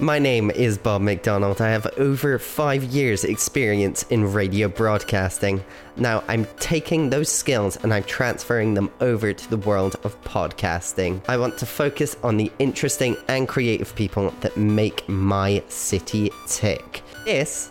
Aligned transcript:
My 0.00 0.18
name 0.18 0.50
is 0.50 0.76
Bob 0.76 1.02
McDonald. 1.02 1.60
I 1.60 1.70
have 1.70 1.86
over 1.98 2.36
five 2.40 2.82
years' 2.82 3.22
experience 3.22 4.02
in 4.10 4.32
radio 4.32 4.66
broadcasting. 4.66 5.64
Now 5.96 6.24
I'm 6.26 6.46
taking 6.58 7.10
those 7.10 7.28
skills 7.28 7.76
and 7.76 7.94
I'm 7.94 8.02
transferring 8.02 8.74
them 8.74 8.90
over 9.00 9.32
to 9.32 9.50
the 9.50 9.56
world 9.56 9.94
of 10.02 10.20
podcasting. 10.24 11.22
I 11.28 11.36
want 11.36 11.56
to 11.58 11.66
focus 11.66 12.16
on 12.24 12.36
the 12.36 12.50
interesting 12.58 13.16
and 13.28 13.46
creative 13.46 13.94
people 13.94 14.34
that 14.40 14.56
make 14.56 15.08
my 15.08 15.62
city 15.68 16.28
tick. 16.48 17.02
This 17.24 17.70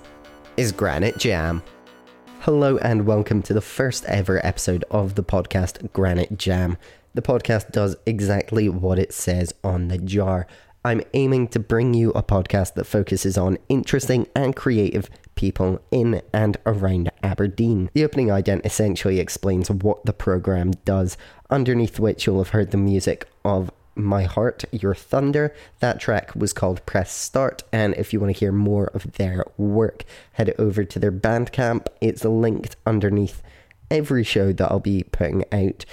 is 0.55 0.71
Granite 0.71 1.17
Jam. 1.17 1.61
Hello 2.39 2.77
and 2.77 3.05
welcome 3.05 3.41
to 3.41 3.53
the 3.53 3.59
first 3.59 4.05
ever 4.05 4.43
episode 4.45 4.85
of 4.89 5.15
the 5.15 5.25
podcast 5.25 5.91
Granite 5.91 6.37
Jam. 6.37 6.77
The 7.15 7.21
podcast 7.21 7.71
does 7.71 7.97
exactly 8.05 8.69
what 8.69 8.97
it 8.97 9.13
says 9.13 9.53
on 9.61 9.89
the 9.89 9.97
jar. 9.97 10.47
I'm 10.85 11.01
aiming 11.13 11.47
to 11.49 11.59
bring 11.59 11.93
you 11.93 12.11
a 12.11 12.21
podcast 12.21 12.73
that 12.73 12.83
focuses 12.83 13.37
on 13.37 13.57
interesting 13.69 14.27
and 14.35 14.53
creative 14.53 15.09
people 15.35 15.81
in 15.91 16.21
and 16.33 16.57
around 16.65 17.09
Aberdeen. 17.23 17.89
The 17.93 18.03
opening 18.03 18.27
ident 18.27 18.65
essentially 18.65 19.19
explains 19.19 19.71
what 19.71 20.03
the 20.03 20.11
program 20.11 20.71
does, 20.83 21.17
underneath 21.49 21.99
which 21.99 22.25
you'll 22.25 22.39
have 22.39 22.49
heard 22.49 22.71
the 22.71 22.77
music 22.77 23.29
of 23.45 23.71
my 23.95 24.23
Heart, 24.23 24.65
Your 24.71 24.93
Thunder. 24.93 25.55
That 25.79 26.01
track 26.01 26.35
was 26.35 26.51
called 26.51 26.85
Press 26.85 27.13
Start, 27.13 27.63
and 27.71 27.93
if 27.95 28.11
you 28.11 28.19
want 28.19 28.35
to 28.35 28.39
hear 28.39 28.51
more 28.51 28.87
of 28.87 29.13
their 29.13 29.45
work, 29.57 30.03
head 30.33 30.53
over 30.59 30.83
to 30.83 30.99
their 30.99 31.11
Bandcamp. 31.13 31.87
It's 32.01 32.25
linked 32.25 32.75
underneath 32.85 33.41
every 33.89 34.25
show 34.25 34.51
that 34.51 34.69
I'll 34.69 34.81
be 34.81 35.03
putting 35.03 35.45
out 35.53 35.85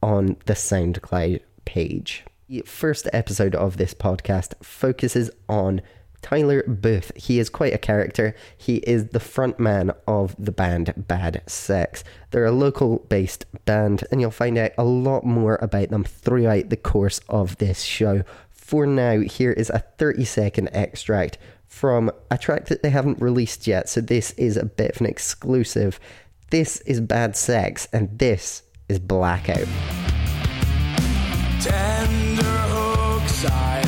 on 0.00 0.36
the 0.46 0.54
SoundCloud 0.54 1.40
page. 1.64 2.24
The 2.52 2.60
first 2.66 3.08
episode 3.14 3.54
of 3.54 3.78
this 3.78 3.94
podcast 3.94 4.62
focuses 4.62 5.30
on 5.48 5.80
Tyler 6.20 6.62
Booth. 6.64 7.10
He 7.16 7.38
is 7.38 7.48
quite 7.48 7.72
a 7.72 7.78
character. 7.78 8.34
He 8.58 8.76
is 8.76 9.06
the 9.06 9.20
front 9.20 9.58
man 9.58 9.92
of 10.06 10.36
the 10.38 10.52
band 10.52 10.92
Bad 10.94 11.42
Sex. 11.46 12.04
They're 12.30 12.44
a 12.44 12.52
local 12.52 13.06
based 13.08 13.46
band, 13.64 14.04
and 14.12 14.20
you'll 14.20 14.30
find 14.30 14.58
out 14.58 14.72
a 14.76 14.84
lot 14.84 15.24
more 15.24 15.58
about 15.62 15.88
them 15.88 16.04
throughout 16.04 16.68
the 16.68 16.76
course 16.76 17.22
of 17.26 17.56
this 17.56 17.80
show. 17.80 18.22
For 18.50 18.86
now, 18.86 19.20
here 19.20 19.52
is 19.52 19.70
a 19.70 19.84
30 19.96 20.26
second 20.26 20.68
extract 20.74 21.38
from 21.66 22.10
a 22.30 22.36
track 22.36 22.66
that 22.66 22.82
they 22.82 22.90
haven't 22.90 23.22
released 23.22 23.66
yet, 23.66 23.88
so 23.88 24.02
this 24.02 24.32
is 24.32 24.58
a 24.58 24.66
bit 24.66 24.96
of 24.96 25.00
an 25.00 25.06
exclusive. 25.06 25.98
This 26.50 26.82
is 26.82 27.00
Bad 27.00 27.34
Sex, 27.34 27.88
and 27.94 28.18
this 28.18 28.62
is 28.90 28.98
Blackout. 28.98 29.68
Tender 31.62 32.58
hooks. 32.74 33.44
I 33.44 33.81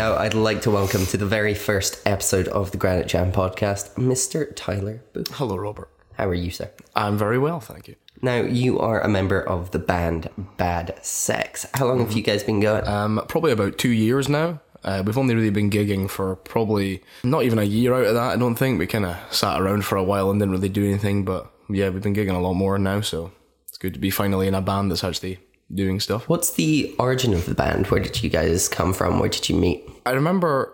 now 0.00 0.16
I'd 0.16 0.32
like 0.32 0.62
to 0.62 0.70
welcome 0.70 1.04
to 1.04 1.18
the 1.18 1.26
very 1.26 1.52
first 1.52 2.00
episode 2.06 2.48
of 2.48 2.70
the 2.70 2.78
Granite 2.78 3.06
Jam 3.06 3.30
podcast, 3.32 3.96
Mr. 3.96 4.50
Tyler 4.56 5.02
Booth. 5.12 5.28
Hello, 5.34 5.58
Robert. 5.58 5.90
How 6.14 6.26
are 6.26 6.32
you, 6.32 6.50
sir? 6.50 6.70
I'm 6.96 7.18
very 7.18 7.38
well, 7.38 7.60
thank 7.60 7.86
you. 7.86 7.96
Now, 8.22 8.36
you 8.40 8.78
are 8.78 9.02
a 9.02 9.08
member 9.08 9.38
of 9.38 9.72
the 9.72 9.78
band 9.78 10.30
Bad 10.56 10.98
Sex. 11.04 11.66
How 11.74 11.86
long 11.86 11.98
have 11.98 12.12
you 12.12 12.22
guys 12.22 12.42
been 12.42 12.60
going? 12.60 12.88
Um, 12.88 13.22
probably 13.28 13.52
about 13.52 13.76
two 13.76 13.90
years 13.90 14.26
now. 14.26 14.62
Uh, 14.82 15.02
we've 15.04 15.18
only 15.18 15.34
really 15.34 15.50
been 15.50 15.68
gigging 15.68 16.08
for 16.08 16.36
probably 16.36 17.02
not 17.22 17.42
even 17.42 17.58
a 17.58 17.64
year 17.64 17.92
out 17.92 18.06
of 18.06 18.14
that. 18.14 18.32
I 18.32 18.36
don't 18.36 18.54
think 18.54 18.78
we 18.78 18.86
kind 18.86 19.04
of 19.04 19.18
sat 19.30 19.60
around 19.60 19.84
for 19.84 19.96
a 19.96 20.02
while 20.02 20.30
and 20.30 20.40
didn't 20.40 20.52
really 20.52 20.70
do 20.70 20.86
anything. 20.86 21.26
But 21.26 21.52
yeah, 21.68 21.90
we've 21.90 22.02
been 22.02 22.14
gigging 22.14 22.34
a 22.34 22.38
lot 22.38 22.54
more 22.54 22.78
now, 22.78 23.02
so 23.02 23.32
it's 23.68 23.76
good 23.76 23.92
to 23.92 24.00
be 24.00 24.08
finally 24.08 24.48
in 24.48 24.54
a 24.54 24.62
band 24.62 24.90
that's 24.90 25.04
actually 25.04 25.40
doing 25.74 26.00
stuff. 26.00 26.28
What's 26.28 26.52
the 26.52 26.94
origin 26.98 27.32
of 27.32 27.46
the 27.46 27.54
band? 27.54 27.86
Where 27.88 28.00
did 28.00 28.22
you 28.22 28.30
guys 28.30 28.68
come 28.68 28.92
from? 28.92 29.18
Where 29.18 29.28
did 29.28 29.48
you 29.48 29.56
meet? 29.56 29.88
I 30.04 30.12
remember 30.12 30.72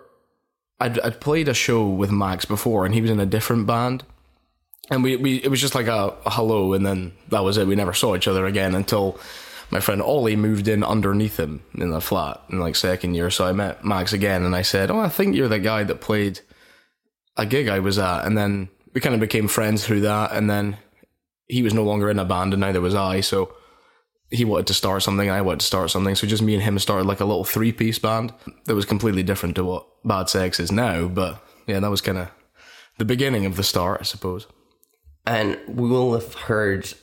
I'd, 0.79 0.99
I'd 0.99 1.21
played 1.21 1.47
a 1.47 1.53
show 1.53 1.87
with 1.87 2.11
Max 2.11 2.45
before, 2.45 2.85
and 2.85 2.93
he 2.93 3.01
was 3.01 3.11
in 3.11 3.19
a 3.19 3.25
different 3.25 3.67
band. 3.67 4.03
And 4.89 5.03
we, 5.03 5.15
we 5.17 5.37
it 5.37 5.49
was 5.49 5.59
just 5.59 5.75
like 5.75 5.87
a, 5.87 6.15
a 6.25 6.29
hello, 6.29 6.73
and 6.73 6.85
then 6.85 7.13
that 7.29 7.43
was 7.43 7.57
it. 7.57 7.67
We 7.67 7.75
never 7.75 7.93
saw 7.93 8.15
each 8.15 8.27
other 8.27 8.45
again 8.45 8.73
until 8.73 9.19
my 9.69 9.79
friend 9.79 10.01
Ollie 10.01 10.37
moved 10.37 10.67
in 10.67 10.83
underneath 10.83 11.37
him 11.37 11.61
in 11.75 11.89
the 11.89 11.99
flat 11.99 12.41
in 12.49 12.59
like 12.59 12.75
second 12.75 13.15
year. 13.15 13.29
So 13.29 13.45
I 13.45 13.51
met 13.51 13.83
Max 13.83 14.13
again, 14.13 14.43
and 14.43 14.55
I 14.55 14.61
said, 14.61 14.89
"Oh, 14.89 14.99
I 14.99 15.09
think 15.09 15.35
you're 15.35 15.49
the 15.49 15.59
guy 15.59 15.83
that 15.83 15.99
played 15.99 16.39
a 17.35 17.45
gig 17.45 17.67
I 17.67 17.79
was 17.79 17.99
at." 17.99 18.25
And 18.25 18.37
then 18.37 18.69
we 18.93 19.01
kind 19.01 19.13
of 19.13 19.19
became 19.19 19.47
friends 19.47 19.85
through 19.85 20.01
that. 20.01 20.31
And 20.31 20.49
then 20.49 20.77
he 21.47 21.63
was 21.63 21.73
no 21.73 21.83
longer 21.83 22.09
in 22.09 22.19
a 22.19 22.25
band, 22.25 22.53
and 22.53 22.61
neither 22.61 22.79
was 22.79 22.95
I. 22.95 23.19
So 23.19 23.53
he 24.29 24.45
wanted 24.45 24.67
to 24.67 24.73
start 24.73 25.03
something, 25.03 25.29
I 25.29 25.41
wanted 25.41 25.61
to 25.61 25.65
start 25.65 25.89
something. 25.89 26.15
So 26.15 26.27
just 26.27 26.43
me 26.43 26.53
and 26.53 26.63
him 26.63 26.77
started 26.79 27.07
like 27.07 27.19
a 27.19 27.25
little 27.25 27.45
three 27.45 27.71
piece 27.71 27.99
band 27.99 28.33
that 28.65 28.75
was 28.75 28.85
completely 28.85 29.23
different 29.23 29.55
to 29.55 29.63
what 29.63 29.87
Bad 30.03 30.29
Sex 30.29 30.59
is 30.59 30.71
now. 30.71 31.07
But 31.07 31.41
yeah, 31.65 31.79
that 31.79 31.89
was 31.89 32.01
kind 32.01 32.17
of 32.17 32.29
the 32.97 33.05
beginning 33.05 33.45
of 33.45 33.55
the 33.55 33.63
start, 33.63 34.01
I 34.01 34.03
suppose. 34.03 34.47
And 35.25 35.59
we 35.67 35.89
will 35.89 36.13
have 36.13 36.33
heard 36.33 36.93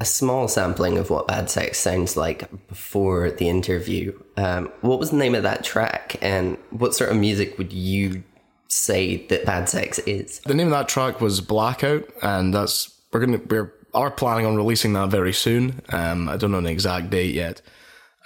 a 0.00 0.04
small 0.04 0.48
sampling 0.48 0.98
of 0.98 1.08
what 1.08 1.28
Bad 1.28 1.48
Sex 1.48 1.78
sounds 1.78 2.16
like 2.16 2.50
before 2.68 3.30
the 3.30 3.48
interview. 3.48 4.18
Um, 4.36 4.70
what 4.82 4.98
was 4.98 5.10
the 5.10 5.16
name 5.16 5.34
of 5.34 5.42
that 5.44 5.64
track, 5.64 6.16
and 6.20 6.58
what 6.70 6.94
sort 6.94 7.10
of 7.10 7.16
music 7.16 7.56
would 7.58 7.72
you 7.72 8.22
say 8.68 9.26
that 9.28 9.46
Bad 9.46 9.68
Sex 9.68 9.98
is? 10.00 10.40
The 10.40 10.54
name 10.54 10.66
of 10.66 10.72
that 10.72 10.88
track 10.88 11.20
was 11.20 11.40
Blackout, 11.40 12.04
and 12.22 12.52
that's 12.52 12.92
we're 13.12 13.20
gonna 13.20 13.40
we're 13.48 13.72
are 13.94 14.10
planning 14.10 14.46
on 14.46 14.56
releasing 14.56 14.92
that 14.94 15.08
very 15.08 15.32
soon. 15.32 15.80
Um, 15.90 16.28
I 16.28 16.36
don't 16.36 16.52
know 16.52 16.58
an 16.58 16.66
exact 16.66 17.10
date 17.10 17.34
yet. 17.34 17.62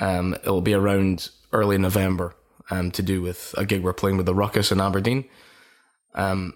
Um, 0.01 0.35
it'll 0.35 0.61
be 0.63 0.75
around 0.75 1.31
early 1.53 1.79
November. 1.79 2.35
Um, 2.73 2.93
to 2.93 3.03
do 3.03 3.21
with 3.21 3.53
a 3.59 3.67
gig 3.67 3.83
we're 3.83 3.93
playing 3.93 4.17
with 4.17 4.27
the 4.27 4.35
Ruckus 4.35 4.71
in 4.71 4.81
Aberdeen. 4.81 5.25
Um, 6.15 6.55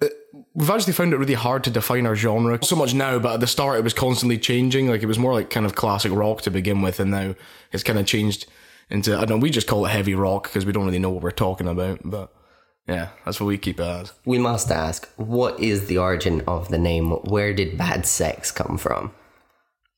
it- 0.00 0.12
we've 0.52 0.68
actually 0.68 0.92
found 0.92 1.14
it 1.14 1.16
really 1.16 1.32
hard 1.32 1.64
to 1.64 1.70
define 1.70 2.06
our 2.06 2.14
genre 2.14 2.62
so 2.62 2.76
much 2.76 2.92
now, 2.92 3.18
but 3.18 3.32
at 3.34 3.40
the 3.40 3.46
start 3.46 3.78
it 3.78 3.84
was 3.84 3.94
constantly 3.94 4.36
changing. 4.36 4.88
Like 4.88 5.02
it 5.02 5.06
was 5.06 5.18
more 5.18 5.32
like 5.32 5.48
kind 5.48 5.64
of 5.64 5.74
classic 5.74 6.12
rock 6.12 6.42
to 6.42 6.50
begin 6.50 6.82
with, 6.82 7.00
and 7.00 7.10
now 7.10 7.34
it's 7.72 7.82
kind 7.82 7.98
of 7.98 8.04
changed 8.04 8.44
into 8.90 9.14
I 9.16 9.20
don't 9.20 9.30
know. 9.30 9.36
We 9.38 9.48
just 9.48 9.66
call 9.66 9.86
it 9.86 9.90
heavy 9.90 10.14
rock 10.14 10.44
because 10.44 10.66
we 10.66 10.72
don't 10.72 10.84
really 10.84 10.98
know 10.98 11.08
what 11.10 11.22
we're 11.22 11.30
talking 11.30 11.66
about, 11.68 12.00
but 12.04 12.30
yeah, 12.86 13.08
that's 13.24 13.40
what 13.40 13.46
we 13.46 13.56
keep 13.56 13.80
it 13.80 13.86
as. 13.86 14.12
We 14.26 14.38
must 14.38 14.70
ask, 14.70 15.08
what 15.16 15.58
is 15.58 15.86
the 15.86 15.98
origin 15.98 16.42
of 16.46 16.68
the 16.68 16.78
name? 16.78 17.10
Where 17.10 17.54
did 17.54 17.78
Bad 17.78 18.04
Sex 18.04 18.50
come 18.50 18.76
from? 18.76 19.12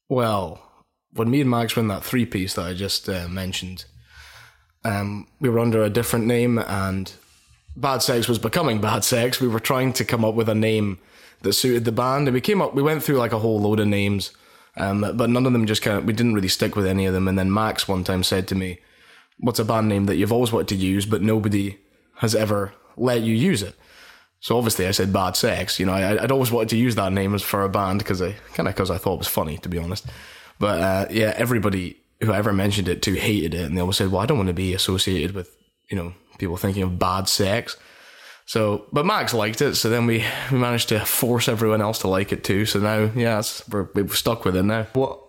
Well, 0.08 0.62
when 1.12 1.30
me 1.30 1.40
and 1.40 1.50
Max 1.50 1.74
were 1.74 1.82
in 1.82 1.88
that 1.88 2.04
three 2.04 2.26
piece 2.26 2.54
that 2.54 2.66
I 2.66 2.74
just 2.74 3.08
uh, 3.08 3.26
mentioned, 3.28 3.86
um, 4.84 5.26
we 5.40 5.48
were 5.48 5.58
under 5.58 5.82
a 5.82 5.90
different 5.90 6.26
name, 6.26 6.58
and 6.58 7.12
Bad 7.74 8.02
Sex 8.02 8.28
was 8.28 8.38
becoming 8.38 8.80
Bad 8.80 9.02
Sex. 9.02 9.40
We 9.40 9.48
were 9.48 9.58
trying 9.58 9.92
to 9.94 10.04
come 10.04 10.24
up 10.24 10.34
with 10.34 10.48
a 10.48 10.54
name 10.54 10.98
that 11.42 11.54
suited 11.54 11.84
the 11.84 11.92
band, 11.92 12.28
and 12.28 12.34
we 12.34 12.40
came 12.40 12.62
up. 12.62 12.74
We 12.74 12.82
went 12.82 13.02
through 13.02 13.16
like 13.16 13.32
a 13.32 13.40
whole 13.40 13.60
load 13.60 13.80
of 13.80 13.88
names, 13.88 14.30
um, 14.76 15.00
but 15.00 15.28
none 15.28 15.44
of 15.44 15.52
them 15.52 15.66
just 15.66 15.82
kind 15.82 15.98
of. 15.98 16.04
We 16.04 16.12
didn't 16.12 16.34
really 16.34 16.46
stick 16.46 16.76
with 16.76 16.86
any 16.86 17.06
of 17.06 17.14
them. 17.14 17.26
And 17.26 17.36
then 17.36 17.52
Max 17.52 17.88
one 17.88 18.04
time 18.04 18.22
said 18.22 18.46
to 18.48 18.54
me, 18.54 18.78
"What's 19.38 19.58
a 19.58 19.64
band 19.64 19.88
name 19.88 20.06
that 20.06 20.16
you've 20.16 20.32
always 20.32 20.52
wanted 20.52 20.68
to 20.68 20.76
use, 20.76 21.04
but 21.04 21.20
nobody 21.20 21.78
has 22.16 22.34
ever 22.34 22.72
let 22.96 23.22
you 23.22 23.34
use 23.34 23.62
it?" 23.62 23.74
So 24.40 24.56
obviously 24.56 24.86
I 24.86 24.92
said 24.92 25.12
Bad 25.12 25.36
Sex. 25.36 25.80
You 25.80 25.86
know, 25.86 25.92
I, 25.92 26.22
I'd 26.22 26.30
always 26.30 26.50
wanted 26.50 26.68
to 26.70 26.76
use 26.76 26.94
that 26.94 27.12
name 27.12 27.34
as 27.34 27.42
for 27.42 27.62
a 27.62 27.68
band 27.68 27.98
because 27.98 28.22
I 28.22 28.32
kind 28.54 28.68
of 28.68 28.74
because 28.74 28.90
I 28.90 28.98
thought 28.98 29.14
it 29.14 29.18
was 29.18 29.28
funny, 29.28 29.58
to 29.58 29.68
be 29.68 29.78
honest. 29.78 30.06
But 30.58 30.80
uh, 30.80 31.06
yeah, 31.10 31.34
everybody 31.36 31.96
who 32.22 32.32
I 32.32 32.38
ever 32.38 32.52
mentioned 32.52 32.88
it 32.88 33.02
to 33.02 33.14
hated 33.14 33.54
it, 33.54 33.62
and 33.66 33.76
they 33.76 33.80
always 33.80 33.96
said, 33.96 34.10
"Well, 34.10 34.20
I 34.20 34.26
don't 34.26 34.38
want 34.38 34.48
to 34.48 34.54
be 34.54 34.74
associated 34.74 35.34
with 35.34 35.54
you 35.90 35.96
know 35.96 36.14
people 36.38 36.56
thinking 36.56 36.82
of 36.82 36.98
bad 36.98 37.28
sex." 37.28 37.76
So, 38.46 38.86
but 38.92 39.04
Max 39.04 39.34
liked 39.34 39.60
it, 39.60 39.74
so 39.74 39.90
then 39.90 40.06
we 40.06 40.24
we 40.52 40.58
managed 40.58 40.90
to 40.90 41.00
force 41.00 41.48
everyone 41.48 41.82
else 41.82 41.98
to 42.00 42.08
like 42.08 42.32
it 42.32 42.44
too. 42.44 42.66
So 42.66 42.78
now, 42.78 43.10
yeah, 43.16 43.42
we're 43.70 43.88
we've 43.94 44.16
stuck 44.16 44.44
with 44.44 44.56
it 44.56 44.62
now. 44.62 44.86
What 44.92 45.20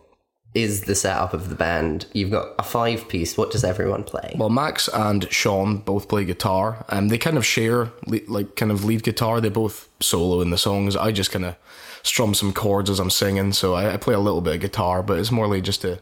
is 0.58 0.82
the 0.82 0.96
setup 0.96 1.34
of 1.34 1.50
the 1.50 1.56
band? 1.56 2.08
You've 2.14 2.32
got 2.32 2.56
a 2.58 2.64
five 2.64 3.08
piece. 3.08 3.38
What 3.38 3.52
does 3.52 3.64
everyone 3.64 4.04
play? 4.04 4.34
Well, 4.36 4.50
Max 4.50 4.88
and 4.88 5.32
Sean 5.32 5.78
both 5.78 6.10
play 6.10 6.26
guitar. 6.26 6.84
Um, 6.90 7.10
they 7.10 7.20
kind 7.20 7.38
of 7.38 7.46
share 7.46 7.92
like 8.28 8.56
kind 8.56 8.72
of 8.72 8.84
lead 8.84 9.04
guitar. 9.04 9.40
They 9.40 9.50
both 9.50 9.88
solo 10.00 10.42
in 10.42 10.50
the 10.50 10.58
songs. 10.58 10.96
I 10.96 11.12
just 11.12 11.32
kind 11.32 11.46
of 11.46 11.56
strum 12.02 12.34
some 12.34 12.54
chords 12.54 12.90
as 12.90 13.00
I'm 13.00 13.12
singing, 13.12 13.54
so 13.54 13.76
I, 13.76 13.94
I 13.94 13.98
play 13.98 14.16
a 14.16 14.20
little 14.20 14.42
bit 14.42 14.56
of 14.56 14.62
guitar, 14.62 15.04
but 15.04 15.20
it's 15.20 15.32
more 15.32 15.48
like 15.48 15.64
just 15.64 15.82
to 15.82 16.02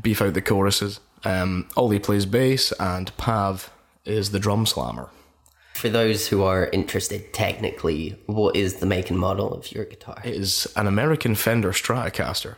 beef 0.00 0.22
out 0.22 0.32
the 0.32 0.40
choruses. 0.40 1.00
Um, 1.24 1.68
Ollie 1.76 1.98
plays 1.98 2.24
bass, 2.24 2.72
and 2.80 3.14
Pav 3.18 3.70
is 4.06 4.30
the 4.30 4.40
drum 4.40 4.64
slammer. 4.64 5.10
For 5.74 5.90
those 5.90 6.28
who 6.28 6.42
are 6.42 6.70
interested 6.72 7.34
technically, 7.34 8.18
what 8.26 8.56
is 8.56 8.76
the 8.76 8.86
make 8.86 9.10
and 9.10 9.18
model 9.18 9.52
of 9.52 9.70
your 9.70 9.84
guitar? 9.84 10.20
It 10.24 10.34
is 10.34 10.66
an 10.76 10.86
American 10.86 11.34
Fender 11.34 11.72
Stratocaster, 11.72 12.56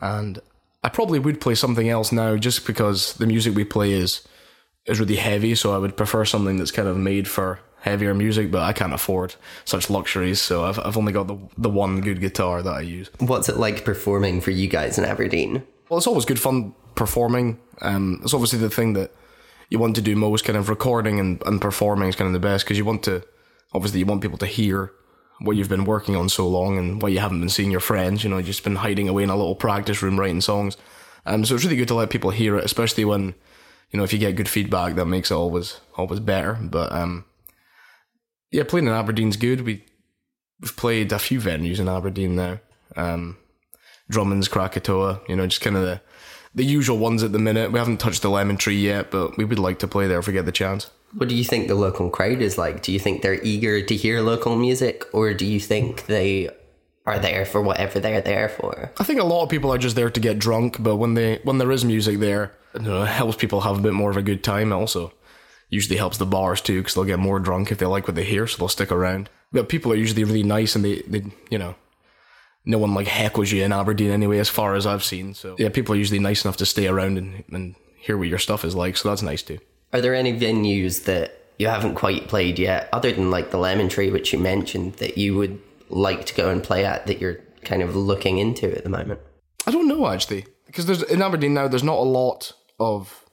and 0.00 0.40
I 0.82 0.88
probably 0.88 1.18
would 1.18 1.40
play 1.40 1.54
something 1.54 1.88
else 1.88 2.10
now 2.12 2.36
just 2.36 2.66
because 2.66 3.14
the 3.14 3.26
music 3.26 3.54
we 3.54 3.64
play 3.64 3.92
is 3.92 4.26
is 4.86 4.98
really 4.98 5.16
heavy. 5.16 5.54
So 5.54 5.74
I 5.74 5.78
would 5.78 5.96
prefer 5.96 6.24
something 6.24 6.56
that's 6.56 6.70
kind 6.70 6.88
of 6.88 6.96
made 6.96 7.28
for 7.28 7.60
heavier 7.80 8.14
music, 8.14 8.50
but 8.50 8.62
I 8.62 8.72
can't 8.72 8.92
afford 8.92 9.34
such 9.64 9.90
luxuries. 9.90 10.40
So 10.40 10.64
I've 10.64 10.78
I've 10.78 10.96
only 10.96 11.12
got 11.12 11.26
the 11.26 11.38
the 11.58 11.70
one 11.70 12.00
good 12.00 12.20
guitar 12.20 12.62
that 12.62 12.74
I 12.74 12.80
use. 12.80 13.10
What's 13.18 13.48
it 13.48 13.56
like 13.56 13.84
performing 13.84 14.40
for 14.40 14.50
you 14.50 14.68
guys 14.68 14.98
in 14.98 15.04
Aberdeen? 15.04 15.62
Well, 15.88 15.98
it's 15.98 16.06
always 16.06 16.24
good 16.24 16.40
fun 16.40 16.74
performing. 16.94 17.58
Um, 17.82 18.20
it's 18.22 18.34
obviously 18.34 18.58
the 18.58 18.70
thing 18.70 18.94
that 18.94 19.12
you 19.68 19.78
want 19.78 19.96
to 19.96 20.02
do 20.02 20.16
most. 20.16 20.44
Kind 20.44 20.56
of 20.56 20.68
recording 20.68 21.20
and, 21.20 21.42
and 21.44 21.60
performing 21.60 22.08
is 22.08 22.16
kind 22.16 22.26
of 22.26 22.32
the 22.32 22.46
best 22.46 22.64
because 22.64 22.78
you 22.78 22.84
want 22.84 23.02
to. 23.04 23.22
Obviously, 23.72 24.00
you 24.00 24.06
want 24.06 24.20
people 24.22 24.38
to 24.38 24.46
hear 24.46 24.92
what 25.40 25.56
you've 25.56 25.68
been 25.68 25.84
working 25.84 26.16
on 26.16 26.28
so 26.28 26.46
long 26.46 26.78
and 26.78 27.00
why 27.00 27.08
you 27.08 27.18
haven't 27.18 27.40
been 27.40 27.48
seeing 27.48 27.70
your 27.70 27.80
friends. 27.80 28.22
You 28.22 28.30
know, 28.30 28.36
you've 28.36 28.46
just 28.46 28.64
been 28.64 28.76
hiding 28.76 29.08
away 29.08 29.22
in 29.22 29.30
a 29.30 29.36
little 29.36 29.54
practice 29.54 30.02
room 30.02 30.18
writing 30.18 30.40
songs. 30.40 30.76
Um, 31.26 31.44
so 31.44 31.54
it's 31.54 31.64
really 31.64 31.76
good 31.76 31.88
to 31.88 31.94
let 31.94 32.10
people 32.10 32.30
hear 32.30 32.56
it, 32.56 32.64
especially 32.64 33.04
when 33.04 33.34
you 33.90 33.96
know 33.96 34.04
if 34.04 34.12
you 34.12 34.18
get 34.18 34.36
good 34.36 34.48
feedback, 34.48 34.94
that 34.94 35.06
makes 35.06 35.30
it 35.30 35.34
always 35.34 35.80
always 35.96 36.20
better. 36.20 36.54
But 36.54 36.92
um, 36.92 37.24
yeah, 38.50 38.64
playing 38.64 38.86
in 38.86 38.92
Aberdeen's 38.92 39.36
good. 39.36 39.62
We 39.62 39.84
we've 40.60 40.76
played 40.76 41.12
a 41.12 41.18
few 41.18 41.40
venues 41.40 41.78
in 41.78 41.88
Aberdeen 41.88 42.36
now. 42.36 42.60
Um, 42.96 43.36
Drummond's, 44.10 44.48
Krakatoa, 44.48 45.20
you 45.28 45.36
know, 45.36 45.46
just 45.46 45.62
kind 45.62 45.76
of 45.76 45.82
the 45.82 46.00
the 46.54 46.64
usual 46.64 46.98
ones 46.98 47.22
at 47.22 47.32
the 47.32 47.38
minute. 47.38 47.72
We 47.72 47.78
haven't 47.78 47.98
touched 47.98 48.22
the 48.22 48.30
Lemon 48.30 48.56
Tree 48.56 48.76
yet, 48.76 49.10
but 49.10 49.36
we 49.36 49.44
would 49.44 49.58
like 49.58 49.78
to 49.80 49.88
play 49.88 50.06
there 50.08 50.18
if 50.18 50.26
we 50.26 50.32
get 50.32 50.46
the 50.46 50.52
chance. 50.52 50.90
What 51.12 51.28
do 51.28 51.34
you 51.34 51.44
think 51.44 51.68
the 51.68 51.74
local 51.74 52.08
crowd 52.10 52.40
is 52.40 52.56
like? 52.56 52.82
Do 52.82 52.92
you 52.92 52.98
think 52.98 53.22
they're 53.22 53.42
eager 53.42 53.82
to 53.82 53.96
hear 53.96 54.20
local 54.20 54.56
music, 54.56 55.04
or 55.12 55.34
do 55.34 55.44
you 55.44 55.58
think 55.58 56.06
they 56.06 56.50
are 57.06 57.18
there 57.18 57.44
for 57.44 57.60
whatever 57.60 57.98
they're 57.98 58.20
there 58.20 58.48
for? 58.48 58.92
I 58.98 59.04
think 59.04 59.20
a 59.20 59.24
lot 59.24 59.42
of 59.42 59.48
people 59.48 59.72
are 59.72 59.78
just 59.78 59.96
there 59.96 60.10
to 60.10 60.20
get 60.20 60.38
drunk, 60.38 60.76
but 60.80 60.96
when 60.96 61.14
they 61.14 61.40
when 61.42 61.58
there 61.58 61.72
is 61.72 61.84
music 61.84 62.20
there, 62.20 62.52
you 62.74 62.82
know, 62.82 63.02
it 63.02 63.08
helps 63.08 63.36
people 63.36 63.62
have 63.62 63.78
a 63.78 63.82
bit 63.82 63.92
more 63.92 64.10
of 64.10 64.16
a 64.16 64.22
good 64.22 64.44
time. 64.44 64.72
Also, 64.72 65.12
usually 65.68 65.96
helps 65.96 66.18
the 66.18 66.26
bars 66.26 66.60
too 66.60 66.80
because 66.80 66.94
they'll 66.94 67.04
get 67.04 67.18
more 67.18 67.40
drunk 67.40 67.72
if 67.72 67.78
they 67.78 67.86
like 67.86 68.06
what 68.06 68.14
they 68.14 68.24
hear, 68.24 68.46
so 68.46 68.58
they'll 68.58 68.68
stick 68.68 68.92
around. 68.92 69.28
But 69.52 69.68
people 69.68 69.92
are 69.92 69.96
usually 69.96 70.24
really 70.24 70.44
nice, 70.44 70.76
and 70.76 70.84
they 70.84 71.02
they 71.02 71.24
you 71.50 71.58
know. 71.58 71.74
No 72.62 72.76
one 72.76 72.92
like 72.92 73.06
heckles 73.06 73.50
you 73.50 73.64
in 73.64 73.72
Aberdeen 73.72 74.10
anyway, 74.10 74.38
as 74.38 74.50
far 74.50 74.74
as 74.74 74.84
I've 74.84 75.02
seen. 75.02 75.32
So 75.32 75.56
yeah, 75.58 75.70
people 75.70 75.94
are 75.94 75.98
usually 75.98 76.18
nice 76.18 76.44
enough 76.44 76.58
to 76.58 76.66
stay 76.66 76.88
around 76.88 77.16
and, 77.16 77.42
and 77.50 77.74
hear 77.96 78.18
what 78.18 78.28
your 78.28 78.38
stuff 78.38 78.66
is 78.66 78.74
like. 78.74 78.98
So 78.98 79.08
that's 79.08 79.22
nice 79.22 79.42
too. 79.42 79.58
Are 79.92 80.00
there 80.00 80.14
any 80.14 80.38
venues 80.38 81.04
that 81.04 81.38
you 81.58 81.68
haven't 81.68 81.94
quite 81.94 82.28
played 82.28 82.58
yet, 82.58 82.88
other 82.92 83.12
than 83.12 83.30
like 83.30 83.50
the 83.50 83.58
Lemon 83.58 83.88
Tree, 83.88 84.10
which 84.10 84.32
you 84.32 84.38
mentioned, 84.38 84.94
that 84.94 85.18
you 85.18 85.36
would 85.36 85.60
like 85.88 86.24
to 86.26 86.34
go 86.34 86.48
and 86.48 86.62
play 86.62 86.84
at 86.84 87.06
that 87.06 87.20
you're 87.20 87.40
kind 87.64 87.82
of 87.82 87.96
looking 87.96 88.38
into 88.38 88.74
at 88.76 88.84
the 88.84 88.90
moment? 88.90 89.20
I 89.66 89.70
don't 89.70 89.88
know 89.88 90.06
actually, 90.08 90.46
because 90.66 90.86
there's 90.86 91.02
in 91.02 91.22
Aberdeen 91.22 91.54
now. 91.54 91.68
There's 91.68 91.82
not 91.84 91.98
a 91.98 92.02
lot 92.02 92.52
of 92.78 93.24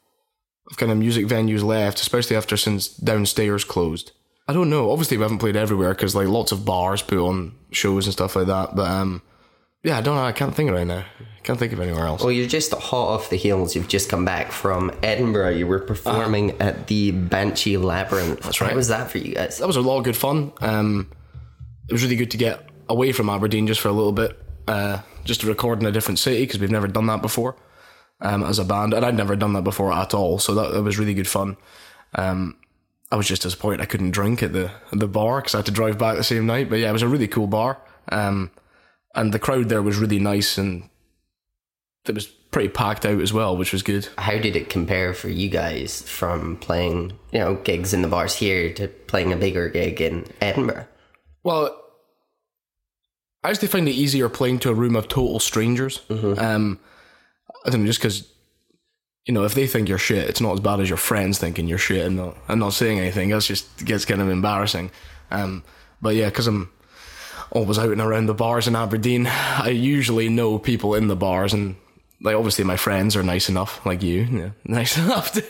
of 0.69 0.77
kind 0.77 0.91
of 0.91 0.97
music 0.97 1.25
venues 1.27 1.63
left, 1.63 2.01
especially 2.01 2.35
after 2.35 2.57
since 2.57 2.89
downstairs 2.89 3.63
closed. 3.63 4.11
I 4.47 4.53
don't 4.53 4.69
know. 4.69 4.91
Obviously, 4.91 5.17
we 5.17 5.23
haven't 5.23 5.39
played 5.39 5.55
everywhere 5.55 5.93
because 5.93 6.15
like 6.15 6.27
lots 6.27 6.51
of 6.51 6.65
bars 6.65 7.01
put 7.01 7.19
on 7.19 7.55
shows 7.71 8.05
and 8.05 8.13
stuff 8.13 8.35
like 8.35 8.47
that. 8.47 8.75
But 8.75 8.89
um, 8.89 9.21
yeah, 9.87 9.97
I 9.97 10.01
don't 10.01 10.15
know. 10.15 10.23
I 10.23 10.31
can't 10.33 10.53
think 10.53 10.69
right 10.71 10.85
now. 10.85 11.05
Can't 11.43 11.57
think 11.57 11.71
of 11.71 11.79
anywhere 11.79 12.05
else. 12.05 12.21
Well, 12.21 12.31
you're 12.31 12.47
just 12.47 12.73
hot 12.73 13.07
off 13.07 13.29
the 13.29 13.37
heels. 13.37 13.73
You've 13.73 13.87
just 13.87 14.09
come 14.09 14.25
back 14.25 14.51
from 14.51 14.91
Edinburgh. 15.01 15.51
You 15.51 15.65
were 15.65 15.79
performing 15.79 16.59
at 16.59 16.87
the 16.87 17.11
Banshee 17.11 17.77
Labyrinth. 17.77 18.41
That's 18.41 18.59
right. 18.59 18.71
How 18.71 18.75
was 18.75 18.89
that 18.89 19.09
for 19.09 19.17
you 19.17 19.35
guys? 19.35 19.57
that 19.59 19.67
was 19.67 19.77
a 19.77 19.81
lot 19.81 19.99
of 19.99 20.03
good 20.03 20.17
fun. 20.17 20.51
Um, 20.59 21.09
it 21.87 21.93
was 21.93 22.03
really 22.03 22.17
good 22.17 22.31
to 22.31 22.37
get 22.37 22.69
away 22.89 23.13
from 23.13 23.29
Aberdeen 23.29 23.65
just 23.65 23.79
for 23.79 23.87
a 23.87 23.93
little 23.93 24.11
bit, 24.11 24.37
uh, 24.67 24.99
just 25.23 25.39
to 25.41 25.47
record 25.47 25.79
in 25.79 25.87
a 25.87 25.91
different 25.91 26.19
city 26.19 26.43
because 26.43 26.59
we've 26.59 26.69
never 26.69 26.87
done 26.87 27.05
that 27.07 27.21
before 27.21 27.55
um, 28.19 28.43
as 28.43 28.59
a 28.59 28.65
band, 28.65 28.93
and 28.93 29.05
I'd 29.05 29.15
never 29.15 29.37
done 29.37 29.53
that 29.53 29.63
before 29.63 29.93
at 29.93 30.13
all. 30.13 30.39
So 30.39 30.53
that, 30.55 30.73
that 30.73 30.83
was 30.83 30.99
really 30.99 31.13
good 31.13 31.29
fun. 31.29 31.55
Um, 32.15 32.57
I 33.09 33.15
was 33.15 33.27
just 33.27 33.43
disappointed 33.43 33.79
I 33.79 33.85
couldn't 33.85 34.11
drink 34.11 34.43
at 34.43 34.51
the 34.51 34.69
at 34.91 34.99
the 34.99 35.07
bar 35.07 35.39
because 35.39 35.55
I 35.55 35.59
had 35.59 35.65
to 35.67 35.71
drive 35.71 35.97
back 35.97 36.17
the 36.17 36.25
same 36.25 36.45
night. 36.45 36.69
But 36.69 36.79
yeah, 36.79 36.89
it 36.89 36.93
was 36.93 37.03
a 37.03 37.07
really 37.07 37.29
cool 37.29 37.47
bar, 37.47 37.81
um, 38.09 38.51
and 39.17 39.33
the 39.33 39.39
crowd 39.39 39.67
there 39.67 39.81
was 39.81 39.97
really 39.97 40.19
nice 40.19 40.57
and 40.57 40.89
it 42.07 42.15
was 42.15 42.27
pretty 42.27 42.69
packed 42.69 43.05
out 43.05 43.19
as 43.19 43.33
well, 43.33 43.57
which 43.57 43.73
was 43.73 43.83
good. 43.83 44.07
How 44.17 44.37
did 44.37 44.55
it 44.55 44.69
compare 44.69 45.13
for 45.13 45.27
you 45.27 45.49
guys 45.49 46.01
from 46.03 46.55
playing, 46.57 47.17
you 47.33 47.39
know, 47.39 47.55
gigs 47.55 47.93
in 47.93 48.01
the 48.01 48.07
bars 48.07 48.35
here 48.35 48.71
to 48.75 48.87
playing 48.87 49.33
a 49.33 49.35
bigger 49.35 49.67
gig 49.67 49.99
in 49.99 50.25
Edinburgh? 50.39 50.87
Well, 51.43 51.83
I 53.43 53.49
actually 53.49 53.67
find 53.67 53.89
it 53.89 53.93
easier 53.93 54.29
playing 54.29 54.59
to 54.59 54.69
a 54.69 54.73
room 54.73 54.95
of 54.95 55.07
total 55.07 55.39
strangers. 55.39 56.01
Um, 56.09 56.79
I 57.65 57.69
don't 57.69 57.81
know, 57.81 57.87
just 57.87 57.99
because 57.99 58.31
you 59.25 59.33
know 59.33 59.43
if 59.43 59.53
they 59.53 59.67
think 59.67 59.89
you're 59.89 59.97
shit, 59.97 60.29
it's 60.29 60.41
not 60.41 60.53
as 60.53 60.59
bad 60.59 60.79
as 60.79 60.89
your 60.89 60.97
friends 60.97 61.37
thinking 61.37 61.67
you're 61.67 61.77
shit 61.77 62.05
and 62.05 62.15
not 62.15 62.37
and 62.47 62.59
not 62.59 62.73
saying 62.73 62.99
anything. 62.99 63.29
That's 63.29 63.47
just 63.47 63.85
gets 63.85 64.05
kind 64.05 64.21
of 64.21 64.29
embarrassing. 64.29 64.91
Um, 65.31 65.63
but 66.01 66.15
yeah, 66.15 66.29
because 66.29 66.47
I'm 66.47 66.71
always 67.51 67.77
out 67.77 67.91
and 67.91 68.01
around 68.01 68.27
the 68.27 68.33
bars 68.33 68.67
in 68.67 68.75
Aberdeen, 68.75 69.27
I 69.27 69.69
usually 69.69 70.29
know 70.29 70.59
people 70.59 70.95
in 70.95 71.07
the 71.07 71.15
bars 71.15 71.53
and. 71.53 71.75
Like 72.19 72.35
obviously 72.35 72.63
my 72.63 72.77
friends 72.77 73.15
are 73.15 73.21
nice 73.21 73.47
enough, 73.47 73.85
like 73.85 74.01
you, 74.01 74.23
yeah, 74.23 74.49
nice 74.65 74.97
enough 74.97 75.33
to, 75.33 75.41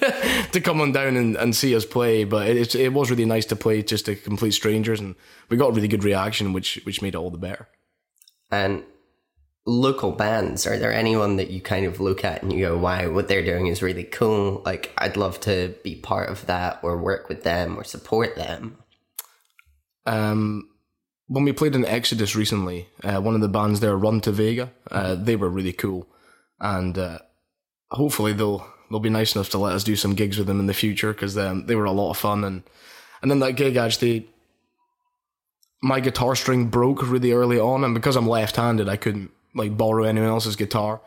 to 0.51 0.59
come 0.59 0.81
on 0.81 0.91
down 0.91 1.15
and, 1.15 1.37
and 1.37 1.55
see 1.55 1.73
us 1.73 1.85
play. 1.85 2.25
But 2.25 2.49
it, 2.49 2.75
it 2.75 2.91
was 2.91 3.09
really 3.09 3.23
nice 3.23 3.45
to 3.45 3.55
play 3.55 3.81
just 3.81 4.07
to 4.07 4.17
complete 4.17 4.51
strangers, 4.51 4.99
and 4.99 5.15
we 5.47 5.55
got 5.55 5.69
a 5.69 5.71
really 5.71 5.87
good 5.87 6.03
reaction, 6.03 6.51
which 6.51 6.81
which 6.83 7.01
made 7.01 7.15
it 7.15 7.17
all 7.17 7.29
the 7.29 7.37
better. 7.37 7.69
And 8.51 8.83
local 9.67 10.13
bands, 10.13 10.65
are 10.65 10.77
there 10.77 10.93
anyone 10.93 11.35
that 11.35 11.51
you 11.51 11.61
kind 11.61 11.85
of 11.85 11.99
look 11.99 12.23
at 12.23 12.41
and 12.41 12.51
you 12.51 12.65
go, 12.65 12.77
wow, 12.77 13.11
what 13.11 13.27
they're 13.27 13.43
doing 13.43 13.67
is 13.67 13.83
really 13.83 14.05
cool? 14.05 14.61
Like, 14.65 14.93
I'd 14.97 15.17
love 15.17 15.39
to 15.41 15.75
be 15.83 15.95
part 15.95 16.29
of 16.29 16.45
that 16.47 16.79
or 16.81 16.97
work 16.97 17.27
with 17.29 17.43
them 17.43 17.77
or 17.77 17.83
support 17.83 18.35
them. 18.35 18.77
Um, 20.05 20.69
when 21.27 21.43
we 21.43 21.51
played 21.51 21.75
in 21.75 21.85
Exodus 21.85 22.35
recently, 22.35 22.87
uh, 23.03 23.19
one 23.21 23.35
of 23.35 23.41
the 23.41 23.47
bands 23.47 23.79
there, 23.79 23.97
Run 23.97 24.21
to 24.21 24.31
Vega, 24.31 24.71
uh, 24.91 25.15
they 25.15 25.35
were 25.35 25.49
really 25.49 25.73
cool, 25.73 26.07
and 26.59 26.97
uh, 26.97 27.19
hopefully 27.91 28.33
they'll 28.33 28.65
they'll 28.89 28.99
be 28.99 29.09
nice 29.09 29.35
enough 29.35 29.49
to 29.49 29.57
let 29.57 29.73
us 29.73 29.83
do 29.83 29.95
some 29.95 30.15
gigs 30.15 30.37
with 30.37 30.47
them 30.47 30.59
in 30.59 30.67
the 30.67 30.73
future 30.73 31.11
because 31.11 31.37
um, 31.37 31.65
they 31.65 31.75
were 31.75 31.85
a 31.85 31.91
lot 31.91 32.11
of 32.11 32.17
fun. 32.17 32.43
And 32.43 32.63
and 33.21 33.29
then 33.29 33.39
that 33.39 33.53
gig 33.53 33.75
actually, 33.75 34.29
my 35.81 35.99
guitar 35.99 36.35
string 36.35 36.67
broke 36.67 37.07
really 37.09 37.33
early 37.33 37.59
on, 37.59 37.83
and 37.83 37.93
because 37.93 38.15
I'm 38.15 38.27
left-handed, 38.27 38.87
I 38.87 38.95
couldn't 38.95 39.31
like 39.53 39.77
borrow 39.77 40.03
anyone 40.03 40.29
else's 40.29 40.55
guitar. 40.55 41.01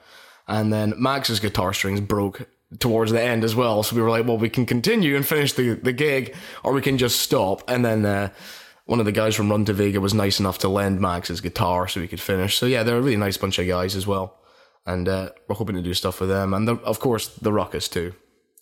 And 0.46 0.72
then 0.72 0.94
Max's 0.98 1.38
guitar 1.38 1.72
strings 1.72 2.00
broke 2.00 2.48
towards 2.80 3.12
the 3.12 3.22
end 3.22 3.44
as 3.44 3.54
well. 3.54 3.82
So 3.82 3.94
we 3.94 4.02
were 4.02 4.10
like, 4.10 4.26
well, 4.26 4.38
we 4.38 4.48
can 4.48 4.66
continue 4.66 5.14
and 5.16 5.24
finish 5.24 5.52
the, 5.52 5.74
the 5.74 5.92
gig, 5.92 6.34
or 6.64 6.72
we 6.72 6.82
can 6.82 6.98
just 6.98 7.20
stop. 7.20 7.62
And 7.68 7.84
then 7.84 8.04
uh, 8.04 8.30
one 8.90 8.98
of 8.98 9.06
the 9.06 9.12
guys 9.12 9.36
from 9.36 9.48
Run 9.48 9.64
to 9.66 9.72
Vega 9.72 10.00
was 10.00 10.12
nice 10.12 10.40
enough 10.40 10.58
to 10.58 10.68
lend 10.68 11.00
Max's 11.00 11.40
guitar 11.40 11.86
so 11.86 12.00
we 12.00 12.08
could 12.08 12.20
finish. 12.20 12.58
So 12.58 12.66
yeah, 12.66 12.82
they're 12.82 12.98
a 12.98 13.00
really 13.00 13.16
nice 13.16 13.36
bunch 13.36 13.60
of 13.60 13.68
guys 13.68 13.94
as 13.94 14.04
well. 14.04 14.36
And 14.84 15.08
uh, 15.08 15.30
we're 15.46 15.54
hoping 15.54 15.76
to 15.76 15.82
do 15.82 15.94
stuff 15.94 16.18
with 16.18 16.28
them. 16.28 16.52
And 16.52 16.66
the, 16.66 16.74
of 16.78 16.98
course, 16.98 17.28
the 17.28 17.52
Ruckus 17.52 17.86
too. 17.86 18.14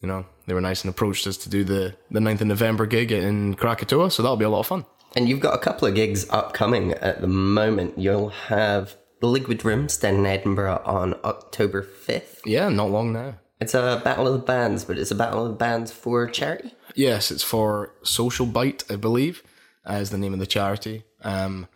You 0.02 0.08
know, 0.08 0.26
they 0.46 0.52
were 0.52 0.60
nice 0.60 0.82
and 0.82 0.90
approached 0.90 1.26
us 1.26 1.38
to 1.38 1.48
do 1.48 1.64
the, 1.64 1.96
the 2.10 2.20
9th 2.20 2.42
of 2.42 2.48
November 2.48 2.84
gig 2.84 3.10
in 3.10 3.54
Krakatoa. 3.54 4.10
So 4.10 4.22
that'll 4.22 4.36
be 4.36 4.44
a 4.44 4.50
lot 4.50 4.60
of 4.60 4.66
fun. 4.66 4.84
And 5.16 5.30
you've 5.30 5.40
got 5.40 5.54
a 5.54 5.58
couple 5.58 5.88
of 5.88 5.94
gigs 5.94 6.28
upcoming 6.28 6.92
at 6.92 7.22
the 7.22 7.26
moment. 7.26 7.96
You'll 7.96 8.28
have 8.28 8.96
the 9.22 9.28
Liquid 9.28 9.60
Rimstead 9.60 10.12
in 10.12 10.26
Edinburgh 10.26 10.82
on 10.84 11.14
October 11.24 11.82
5th. 11.82 12.40
Yeah, 12.44 12.68
not 12.68 12.90
long 12.90 13.14
now. 13.14 13.36
It's 13.62 13.72
a 13.72 14.02
battle 14.04 14.26
of 14.26 14.34
the 14.34 14.46
bands, 14.46 14.84
but 14.84 14.98
it's 14.98 15.10
a 15.10 15.14
battle 15.14 15.46
of 15.46 15.52
the 15.52 15.56
bands 15.56 15.90
for 15.90 16.26
charity. 16.26 16.74
Yes, 16.94 17.30
it's 17.30 17.42
for 17.42 17.94
Social 18.02 18.44
Bite, 18.44 18.84
I 18.90 18.96
believe, 18.96 19.42
as 19.88 20.10
the 20.10 20.18
name 20.18 20.32
of 20.32 20.38
the 20.38 20.46
charity. 20.46 21.02
Um, 21.22 21.66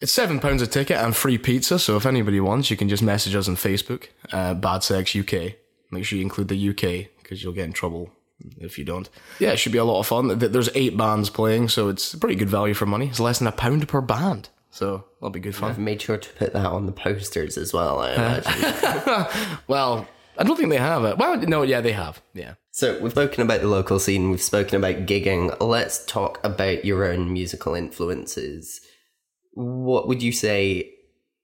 it's 0.00 0.12
seven 0.12 0.38
pounds 0.38 0.62
a 0.62 0.66
ticket 0.66 0.96
and 0.96 1.14
free 1.14 1.38
pizza. 1.38 1.78
So 1.78 1.96
if 1.96 2.06
anybody 2.06 2.40
wants, 2.40 2.70
you 2.70 2.76
can 2.76 2.88
just 2.88 3.02
message 3.02 3.34
us 3.34 3.48
on 3.48 3.56
Facebook, 3.56 4.08
uh, 4.32 4.54
Bad 4.54 4.82
Sex 4.82 5.16
UK. 5.16 5.54
Make 5.90 6.04
sure 6.04 6.16
you 6.18 6.24
include 6.24 6.48
the 6.48 6.68
UK 6.70 7.08
because 7.22 7.42
you'll 7.42 7.52
get 7.52 7.64
in 7.64 7.72
trouble 7.72 8.10
if 8.58 8.78
you 8.78 8.84
don't. 8.84 9.08
Yeah, 9.38 9.50
it 9.50 9.58
should 9.58 9.72
be 9.72 9.78
a 9.78 9.84
lot 9.84 10.00
of 10.00 10.06
fun. 10.06 10.38
There's 10.38 10.70
eight 10.74 10.96
bands 10.96 11.28
playing, 11.28 11.68
so 11.68 11.88
it's 11.88 12.14
pretty 12.14 12.36
good 12.36 12.48
value 12.48 12.74
for 12.74 12.86
money. 12.86 13.08
It's 13.08 13.20
less 13.20 13.38
than 13.40 13.48
a 13.48 13.52
pound 13.52 13.88
per 13.88 14.00
band. 14.00 14.48
So 14.70 15.04
that'll 15.20 15.30
be 15.30 15.40
good 15.40 15.54
fun. 15.56 15.70
I've 15.70 15.78
made 15.78 16.00
sure 16.00 16.16
to 16.16 16.32
put 16.34 16.52
that 16.52 16.66
on 16.66 16.86
the 16.86 16.92
posters 16.92 17.58
as 17.58 17.72
well. 17.72 17.98
I 17.98 18.12
imagine. 18.14 19.58
Well, 19.66 20.06
I 20.40 20.42
don't 20.42 20.56
think 20.56 20.70
they 20.70 20.78
have 20.78 21.04
it. 21.04 21.18
Well, 21.18 21.36
no, 21.36 21.60
yeah, 21.62 21.82
they 21.82 21.92
have. 21.92 22.22
Yeah. 22.32 22.54
so 22.70 22.98
we've 23.00 23.12
spoken 23.12 23.42
about 23.42 23.60
the 23.60 23.68
local 23.68 23.98
scene. 23.98 24.30
We've 24.30 24.40
spoken 24.40 24.76
about 24.76 25.04
gigging. 25.04 25.54
Let's 25.60 26.02
talk 26.06 26.40
about 26.42 26.82
your 26.82 27.04
own 27.04 27.30
musical 27.30 27.74
influences. 27.74 28.80
What 29.52 30.08
would 30.08 30.22
you 30.22 30.32
say 30.32 30.94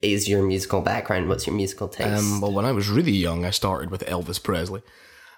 is 0.01 0.31
your 0.31 0.43
musical 0.43 0.81
background? 0.81 1.29
What's 1.29 1.47
your 1.47 1.55
musical 1.55 1.89
taste? 1.89 2.09
Um, 2.09 2.41
well, 2.41 2.53
when 2.53 2.65
I 2.65 2.73
was 2.73 2.89
really 2.89 3.13
young, 3.13 3.45
I 3.45 3.51
started 3.51 3.91
with 3.91 4.03
Elvis 4.07 4.43
Presley, 4.43 4.81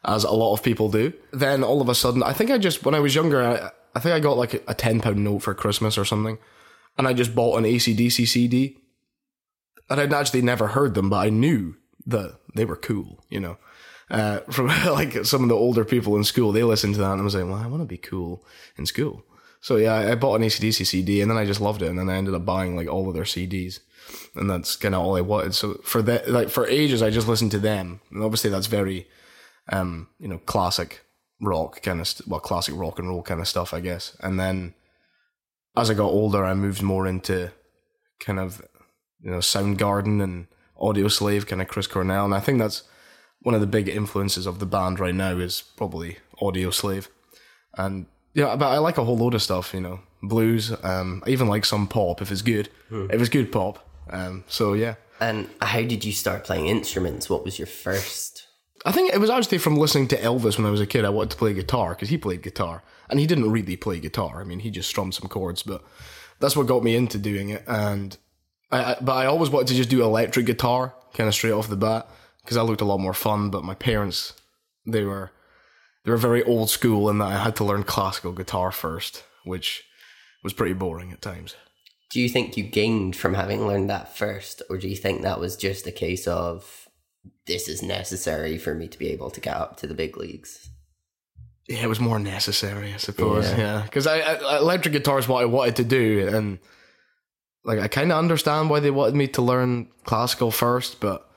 as 0.05 0.23
a 0.23 0.31
lot 0.31 0.55
of 0.55 0.63
people 0.63 0.89
do. 0.89 1.13
Then 1.33 1.65
all 1.65 1.81
of 1.81 1.89
a 1.89 1.97
sudden, 1.97 2.23
I 2.23 2.33
think 2.33 2.53
I 2.53 2.59
just, 2.59 2.85
when 2.85 2.95
I 2.95 3.01
was 3.01 3.17
younger, 3.17 3.43
I, 3.43 3.71
I 3.97 4.01
think 4.01 4.15
I 4.15 4.21
got 4.21 4.37
like 4.37 4.55
a 4.55 4.75
£10 4.75 5.17
note 5.17 5.41
for 5.41 5.53
Christmas 5.53 5.99
or 5.99 6.05
something. 6.05 6.39
And 6.97 7.09
I 7.09 7.13
just 7.13 7.35
bought 7.35 7.59
an 7.59 7.65
ACDC 7.65 8.29
CD. 8.29 8.77
And 9.91 10.01
I'd 10.01 10.13
actually 10.13 10.43
never 10.43 10.69
heard 10.69 10.95
them, 10.95 11.11
but 11.11 11.27
I 11.27 11.31
knew 11.31 11.75
that 12.09 12.35
they 12.55 12.65
were 12.65 12.77
cool, 12.77 13.25
you 13.29 13.39
know. 13.39 13.57
Uh, 14.11 14.39
from 14.51 14.67
like 14.67 15.25
some 15.25 15.43
of 15.43 15.49
the 15.49 15.55
older 15.55 15.85
people 15.85 16.17
in 16.17 16.25
school, 16.25 16.51
they 16.51 16.63
listened 16.63 16.95
to 16.95 17.01
that 17.01 17.13
and 17.13 17.21
I 17.21 17.25
was 17.25 17.35
like, 17.35 17.45
well, 17.45 17.55
I 17.55 17.67
want 17.67 17.83
to 17.83 17.87
be 17.87 17.99
cool 17.99 18.45
in 18.77 18.87
school. 18.87 19.23
So 19.61 19.77
yeah, 19.77 19.95
I 19.95 20.13
I 20.13 20.15
bought 20.15 20.41
an 20.41 20.47
ACDC 20.47 20.87
CD 20.87 21.21
and 21.21 21.31
then 21.31 21.39
I 21.39 21.45
just 21.45 21.61
loved 21.61 21.83
it. 21.83 21.89
And 21.89 21.99
then 21.99 22.09
I 22.09 22.17
ended 22.17 22.35
up 22.35 22.45
buying 22.45 22.77
like 22.77 22.89
all 22.89 23.09
of 23.09 23.15
their 23.15 23.25
CDs. 23.25 23.81
And 24.35 24.49
that's 24.49 24.77
kind 24.77 24.95
of 24.95 25.03
all 25.03 25.17
I 25.17 25.21
wanted. 25.21 25.55
So 25.55 25.75
for 25.85 26.01
that, 26.03 26.31
like 26.31 26.49
for 26.49 26.67
ages, 26.67 27.03
I 27.03 27.11
just 27.11 27.29
listened 27.29 27.51
to 27.51 27.59
them. 27.59 28.01
And 28.11 28.23
obviously 28.23 28.51
that's 28.51 28.67
very, 28.67 29.07
um, 29.71 30.09
you 30.19 30.29
know, 30.29 30.39
classic 30.39 31.05
rock 31.41 31.83
kind 31.83 32.01
of, 32.01 32.09
st- 32.09 32.27
well, 32.27 32.41
classic 32.41 32.75
rock 32.77 32.99
and 32.99 33.09
roll 33.09 33.23
kind 33.23 33.41
of 33.41 33.49
stuff, 33.49 33.75
I 33.75 33.81
guess. 33.81 34.17
And 34.21 34.41
then 34.41 34.75
as 35.77 35.91
I 35.91 35.95
got 35.95 36.07
older, 36.07 36.45
I 36.45 36.55
moved 36.55 36.83
more 36.83 37.07
into 37.07 37.53
kind 38.21 38.39
of, 38.39 38.63
you 39.21 39.31
know, 39.31 39.39
Soundgarden 39.39 40.23
and 40.23 40.47
Audioslave, 40.81 41.47
kind 41.47 41.63
of 41.63 41.69
Chris 41.69 41.87
Cornell. 41.87 42.25
And 42.25 42.35
I 42.35 42.41
think 42.41 42.59
that's 42.59 42.83
one 43.41 43.55
of 43.55 43.61
the 43.61 43.67
big 43.67 43.89
influences 43.89 44.47
of 44.47 44.59
the 44.59 44.67
band 44.67 45.01
right 45.01 45.15
now 45.15 45.39
is 45.39 45.63
probably 45.77 46.19
Audioslave. 46.41 47.09
And 47.77 48.07
yeah, 48.35 48.57
but 48.57 48.67
I 48.67 48.79
like 48.79 48.99
a 48.99 49.05
whole 49.05 49.17
load 49.17 49.35
of 49.35 49.43
stuff, 49.43 49.75
you 49.75 49.81
know, 49.81 50.01
blues. 50.23 50.73
Um, 50.83 51.23
I 51.27 51.31
even 51.31 51.49
like 51.49 51.65
some 51.65 51.87
pop 51.87 52.23
if 52.23 52.31
it's 52.31 52.43
good. 52.43 52.69
If 52.91 53.21
it's 53.21 53.31
good 53.31 53.53
pop. 53.53 53.85
Um, 54.11 54.45
so 54.49 54.73
yeah, 54.73 54.95
and 55.21 55.51
how 55.61 55.83
did 55.83 56.05
you 56.05 56.13
start 56.13 56.45
playing 56.45 56.67
instruments? 56.67 57.29
What 57.29 57.45
was 57.45 57.59
your 57.59 57.67
first? 57.67 58.47
I 58.87 58.93
think 58.93 59.13
it 59.13 59.19
was 59.19 59.31
actually 59.31 59.59
from 59.59 59.77
listening 59.77 60.09
to 60.09 60.17
Elvis 60.17 60.57
when 60.57 60.67
I 60.67 60.71
was 60.71 60.81
a 60.81 60.87
kid. 60.87 61.05
I 61.05 61.11
wanted 61.11 61.31
to 61.31 61.37
play 61.37 61.53
guitar 61.53 61.91
because 61.91 62.09
he 62.09 62.17
played 62.17 62.43
guitar, 62.43 62.83
and 63.11 63.19
he 63.19 63.27
didn't 63.27 63.51
really 63.51 63.77
play 63.77 63.99
guitar. 63.99 64.41
I 64.41 64.45
mean, 64.45 64.61
he 64.61 64.71
just 64.71 64.89
strummed 64.89 65.15
some 65.15 65.29
chords, 65.29 65.63
but 65.63 65.85
that's 66.39 66.57
what 66.57 66.67
got 66.67 66.85
me 66.85 66.95
into 66.95 67.19
doing 67.19 67.51
it. 67.51 67.65
And 67.67 68.17
I, 68.71 68.93
I 68.93 68.97
but 69.01 69.13
I 69.13 69.27
always 69.27 69.51
wanted 69.51 69.69
to 69.69 69.75
just 69.75 69.91
do 69.91 70.03
electric 70.03 70.47
guitar, 70.47 70.95
kind 71.15 71.29
of 71.29 71.35
straight 71.35 71.53
off 71.53 71.69
the 71.69 71.77
bat, 71.77 72.09
because 72.43 72.57
that 72.57 72.65
looked 72.65 72.81
a 72.81 72.87
lot 72.87 72.99
more 72.99 73.15
fun. 73.15 73.51
But 73.51 73.65
my 73.65 73.75
parents, 73.75 74.35
they 74.87 75.05
were 75.05 75.31
they 76.05 76.11
were 76.11 76.17
very 76.17 76.43
old 76.45 76.71
school 76.71 77.09
in 77.09 77.19
that 77.19 77.29
I 77.29 77.43
had 77.43 77.57
to 77.57 77.65
learn 77.65 77.83
classical 77.85 78.33
guitar 78.33 78.73
first, 78.73 79.25
which 79.45 79.85
was 80.43 80.53
pretty 80.53 80.75
boring 80.75 81.13
at 81.13 81.23
times. 81.23 81.55
Do 82.11 82.21
you 82.21 82.29
think 82.29 82.57
you 82.57 82.65
gained 82.65 83.17
from 83.17 83.35
having 83.35 83.67
learned 83.67 83.91
that 83.91 84.17
first, 84.17 84.63
or 84.71 84.79
do 84.79 84.89
you 84.89 84.97
think 84.97 85.23
that 85.23 85.41
was 85.41 85.57
just 85.57 85.87
a 85.87 85.93
case 85.93 86.27
of 86.27 86.89
this 87.47 87.69
is 87.69 87.83
necessary 87.83 88.57
for 88.57 88.75
me 88.75 88.89
to 88.89 88.99
be 88.99 89.09
able 89.09 89.31
to 89.31 89.41
get 89.41 89.57
up 89.57 89.77
to 89.79 89.87
the 89.87 89.95
big 89.95 90.17
leagues? 90.17 90.71
yeah, 91.69 91.83
it 91.83 91.89
was 91.89 92.01
more 92.01 92.19
necessary, 92.19 92.95
I 92.95 92.97
suppose. 92.97 93.51
Yeah. 93.51 93.59
Yeah, 93.59 93.83
because 93.83 94.07
I, 94.07 94.21
I 94.21 94.59
electric 94.59 94.93
guitar 94.93 95.19
is 95.19 95.29
what 95.29 95.43
I 95.43 95.45
wanted 95.45 95.77
to 95.77 95.85
do, 95.85 96.27
and 96.29 96.59
like 97.69 97.81
I 97.81 97.87
kind 97.87 98.11
of 98.11 98.19
understand 98.19 98.71
why 98.71 98.81
they 98.81 98.91
wanted 98.91 99.15
me 99.15 99.29
to 99.29 99.43
learn 99.43 99.89
classical 100.05 100.51
first, 100.51 101.01
but 101.01 101.31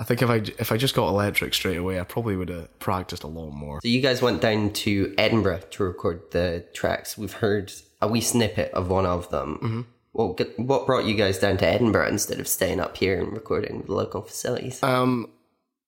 I 0.00 0.04
think 0.04 0.22
if 0.22 0.30
I 0.30 0.36
if 0.58 0.72
I 0.72 0.78
just 0.78 0.94
got 0.94 1.08
electric 1.08 1.52
straight 1.52 1.76
away, 1.76 2.00
I 2.00 2.04
probably 2.04 2.36
would 2.36 2.48
have 2.48 2.78
practiced 2.78 3.22
a 3.22 3.26
lot 3.26 3.50
more. 3.50 3.78
So 3.82 3.88
you 3.88 4.00
guys 4.00 4.22
went 4.22 4.40
down 4.40 4.72
to 4.72 5.14
Edinburgh 5.18 5.60
to 5.72 5.84
record 5.84 6.22
the 6.30 6.64
tracks. 6.72 7.18
We've 7.18 7.34
heard 7.34 7.70
a 8.00 8.08
wee 8.08 8.22
snippet 8.22 8.72
of 8.72 8.88
one 8.88 9.04
of 9.04 9.30
them. 9.30 9.58
Mm-hmm. 9.62 9.80
What 10.12 10.58
what 10.58 10.86
brought 10.86 11.04
you 11.04 11.14
guys 11.14 11.38
down 11.38 11.58
to 11.58 11.66
Edinburgh 11.66 12.08
instead 12.08 12.40
of 12.40 12.48
staying 12.48 12.80
up 12.80 12.96
here 12.96 13.20
and 13.20 13.30
recording 13.30 13.76
with 13.76 13.88
the 13.88 13.94
local 13.94 14.22
facilities? 14.22 14.82
Um, 14.82 15.28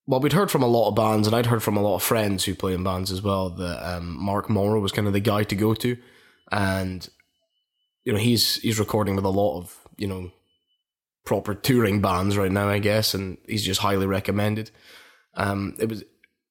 well, 0.07 0.21
we'd 0.21 0.35
heard 0.35 0.51
from 0.51 0.63
a 0.63 0.67
lot 0.67 0.91
of 0.91 0.95
bands, 0.95 1.27
and 1.27 1.35
I'd 1.35 1.47
heard 1.47 1.63
from 1.63 1.79
a 1.79 1.83
lot 1.83 1.97
of 1.97 2.03
friends 2.03 2.45
who 2.45 2.55
play 2.55 2.75
in 2.75 2.85
bands 2.85 3.11
as 3.11 3.23
well. 3.23 3.49
That 3.49 3.83
um, 3.83 4.15
Mark 4.23 4.51
Morrow 4.51 4.81
was 4.81 4.93
kind 4.93 5.07
of 5.07 5.15
the 5.15 5.21
guy 5.21 5.45
to 5.45 5.57
go 5.57 5.73
to, 5.73 5.97
and 6.53 7.09
you 8.05 8.13
know 8.13 8.19
he's 8.19 8.57
he's 8.57 8.79
recording 8.79 9.17
with 9.17 9.25
a 9.25 9.31
lot 9.31 9.59
of 9.59 9.79
you 9.97 10.07
know 10.07 10.31
proper 11.25 11.55
touring 11.55 12.01
bands 12.01 12.37
right 12.37 12.53
now, 12.53 12.69
I 12.69 12.79
guess, 12.79 13.15
and 13.15 13.39
he's 13.47 13.65
just 13.65 13.81
highly 13.81 14.07
recommended. 14.07 14.71
Um, 15.35 15.75
it 15.79 15.89
was 15.89 16.05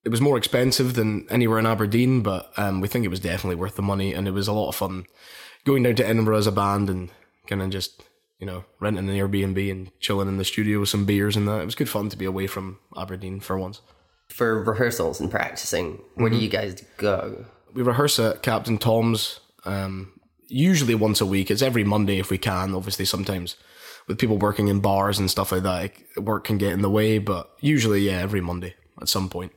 it 0.03 0.09
was 0.09 0.21
more 0.21 0.37
expensive 0.37 0.95
than 0.95 1.27
anywhere 1.29 1.59
in 1.59 1.65
Aberdeen, 1.65 2.21
but 2.21 2.51
um, 2.57 2.81
we 2.81 2.87
think 2.87 3.05
it 3.05 3.09
was 3.09 3.19
definitely 3.19 3.55
worth 3.55 3.75
the 3.75 3.81
money, 3.81 4.13
and 4.13 4.27
it 4.27 4.31
was 4.31 4.47
a 4.47 4.53
lot 4.53 4.69
of 4.69 4.75
fun 4.75 5.05
going 5.65 5.83
down 5.83 5.95
to 5.95 6.07
Edinburgh 6.07 6.37
as 6.37 6.47
a 6.47 6.51
band 6.51 6.89
and 6.89 7.09
kind 7.47 7.61
of 7.61 7.69
just 7.69 8.03
you 8.39 8.47
know 8.47 8.65
renting 8.79 9.07
an 9.07 9.15
Airbnb 9.15 9.71
and 9.71 9.91
chilling 9.99 10.27
in 10.27 10.37
the 10.37 10.45
studio 10.45 10.79
with 10.79 10.89
some 10.89 11.05
beers 11.05 11.35
and 11.35 11.47
that. 11.47 11.61
It 11.61 11.65
was 11.65 11.75
good 11.75 11.89
fun 11.89 12.09
to 12.09 12.17
be 12.17 12.25
away 12.25 12.47
from 12.47 12.79
Aberdeen 12.97 13.39
for 13.39 13.57
once. 13.57 13.81
For 14.29 14.63
rehearsals 14.63 15.19
and 15.19 15.29
practicing, 15.29 16.01
where 16.15 16.29
do 16.29 16.37
you 16.37 16.49
guys 16.49 16.81
go? 16.97 17.45
we 17.73 17.81
rehearse 17.81 18.19
at 18.19 18.41
Captain 18.41 18.77
Tom's 18.77 19.39
um, 19.65 20.11
usually 20.47 20.95
once 20.95 21.21
a 21.21 21.25
week. 21.25 21.51
It's 21.51 21.61
every 21.61 21.83
Monday 21.83 22.19
if 22.19 22.29
we 22.29 22.37
can. 22.37 22.73
Obviously, 22.73 23.05
sometimes 23.05 23.55
with 24.07 24.19
people 24.19 24.37
working 24.37 24.67
in 24.67 24.79
bars 24.79 25.19
and 25.19 25.29
stuff 25.29 25.51
like 25.51 25.63
that, 25.63 25.93
work 26.17 26.45
can 26.45 26.57
get 26.57 26.73
in 26.73 26.81
the 26.81 26.89
way. 26.89 27.17
But 27.17 27.49
usually, 27.59 28.01
yeah, 28.01 28.19
every 28.19 28.41
Monday 28.41 28.75
at 29.01 29.09
some 29.09 29.29
point. 29.29 29.51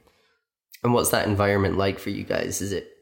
And 0.83 0.93
what's 0.93 1.11
that 1.11 1.27
environment 1.27 1.77
like 1.77 1.99
for 1.99 2.11
you 2.11 2.25
guys? 2.25 2.61
Is 2.61 2.73
it 2.73 2.93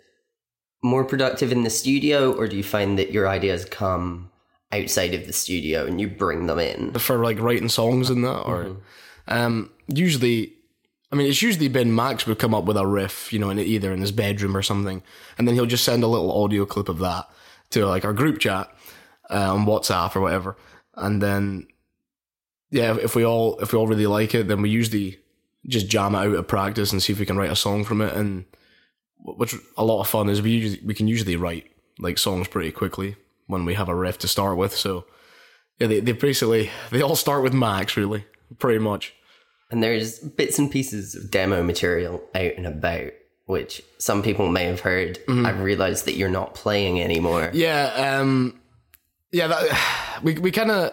more 0.82 1.04
productive 1.04 1.52
in 1.52 1.62
the 1.62 1.70
studio, 1.70 2.32
or 2.32 2.46
do 2.46 2.56
you 2.56 2.62
find 2.62 2.98
that 2.98 3.10
your 3.10 3.28
ideas 3.28 3.64
come 3.64 4.30
outside 4.72 5.14
of 5.14 5.26
the 5.26 5.32
studio 5.32 5.86
and 5.86 6.00
you 6.00 6.08
bring 6.08 6.46
them 6.46 6.58
in? 6.58 6.92
for 6.94 7.22
like 7.22 7.40
writing 7.40 7.68
songs 7.68 8.10
and 8.10 8.24
that, 8.24 8.40
or 8.42 8.76
um, 9.28 9.70
usually, 9.88 10.52
I 11.10 11.16
mean, 11.16 11.28
it's 11.28 11.42
usually 11.42 11.68
been 11.68 11.94
Max 11.94 12.26
would 12.26 12.38
come 12.38 12.54
up 12.54 12.64
with 12.64 12.76
a 12.76 12.86
riff, 12.86 13.32
you 13.32 13.38
know, 13.38 13.50
in 13.50 13.58
either 13.58 13.92
in 13.92 14.00
his 14.00 14.12
bedroom 14.12 14.56
or 14.56 14.62
something, 14.62 15.02
and 15.38 15.48
then 15.48 15.54
he'll 15.54 15.66
just 15.66 15.84
send 15.84 16.02
a 16.02 16.08
little 16.08 16.42
audio 16.42 16.66
clip 16.66 16.88
of 16.88 16.98
that 16.98 17.28
to 17.74 17.86
like 17.86 18.04
our 18.04 18.12
group 18.12 18.38
chat 18.38 18.72
uh, 19.30 19.54
on 19.54 19.66
WhatsApp 19.66 20.16
or 20.16 20.20
whatever, 20.20 20.56
and 20.94 21.22
then 21.22 21.66
yeah, 22.70 22.96
if 22.96 23.14
we 23.14 23.24
all 23.24 23.58
if 23.60 23.72
we 23.72 23.78
all 23.78 23.86
really 23.86 24.06
like 24.06 24.34
it, 24.34 24.48
then 24.48 24.62
we 24.62 24.70
usually 24.70 25.18
just 25.66 25.88
jam 25.88 26.14
it 26.14 26.18
out 26.18 26.34
at 26.34 26.48
practice 26.48 26.92
and 26.92 27.02
see 27.02 27.12
if 27.12 27.20
we 27.20 27.26
can 27.26 27.36
write 27.36 27.52
a 27.52 27.56
song 27.56 27.84
from 27.84 28.00
it, 28.00 28.14
and 28.14 28.44
which 29.18 29.54
a 29.76 29.84
lot 29.84 30.00
of 30.00 30.08
fun 30.08 30.28
is 30.28 30.42
we 30.42 30.50
usually 30.50 30.82
we 30.84 30.94
can 30.94 31.08
usually 31.08 31.36
write 31.36 31.70
like 31.98 32.18
songs 32.18 32.48
pretty 32.48 32.72
quickly 32.72 33.16
when 33.46 33.64
we 33.64 33.74
have 33.74 33.88
a 33.88 33.94
riff 33.94 34.18
to 34.18 34.28
start 34.28 34.56
with, 34.56 34.74
so. 34.74 35.04
Yeah, 35.80 35.88
they, 35.88 35.98
they 35.98 36.12
basically 36.12 36.70
they 36.90 37.02
all 37.02 37.16
start 37.16 37.42
with 37.42 37.52
Max, 37.52 37.96
really, 37.96 38.24
pretty 38.58 38.78
much. 38.78 39.12
And 39.70 39.82
there's 39.82 40.20
bits 40.20 40.58
and 40.58 40.70
pieces 40.70 41.14
of 41.14 41.30
demo 41.30 41.62
material 41.62 42.22
out 42.34 42.52
and 42.56 42.66
about, 42.66 43.10
which 43.46 43.82
some 43.98 44.22
people 44.22 44.48
may 44.48 44.64
have 44.64 44.80
heard. 44.80 45.18
I've 45.28 45.60
realized 45.60 46.06
that 46.06 46.16
you're 46.16 46.28
not 46.28 46.54
playing 46.54 47.00
anymore. 47.00 47.50
Yeah, 47.52 48.18
um, 48.18 48.60
yeah. 49.32 49.48
That, 49.48 50.20
we 50.22 50.34
we 50.34 50.50
kind 50.50 50.70
of 50.70 50.92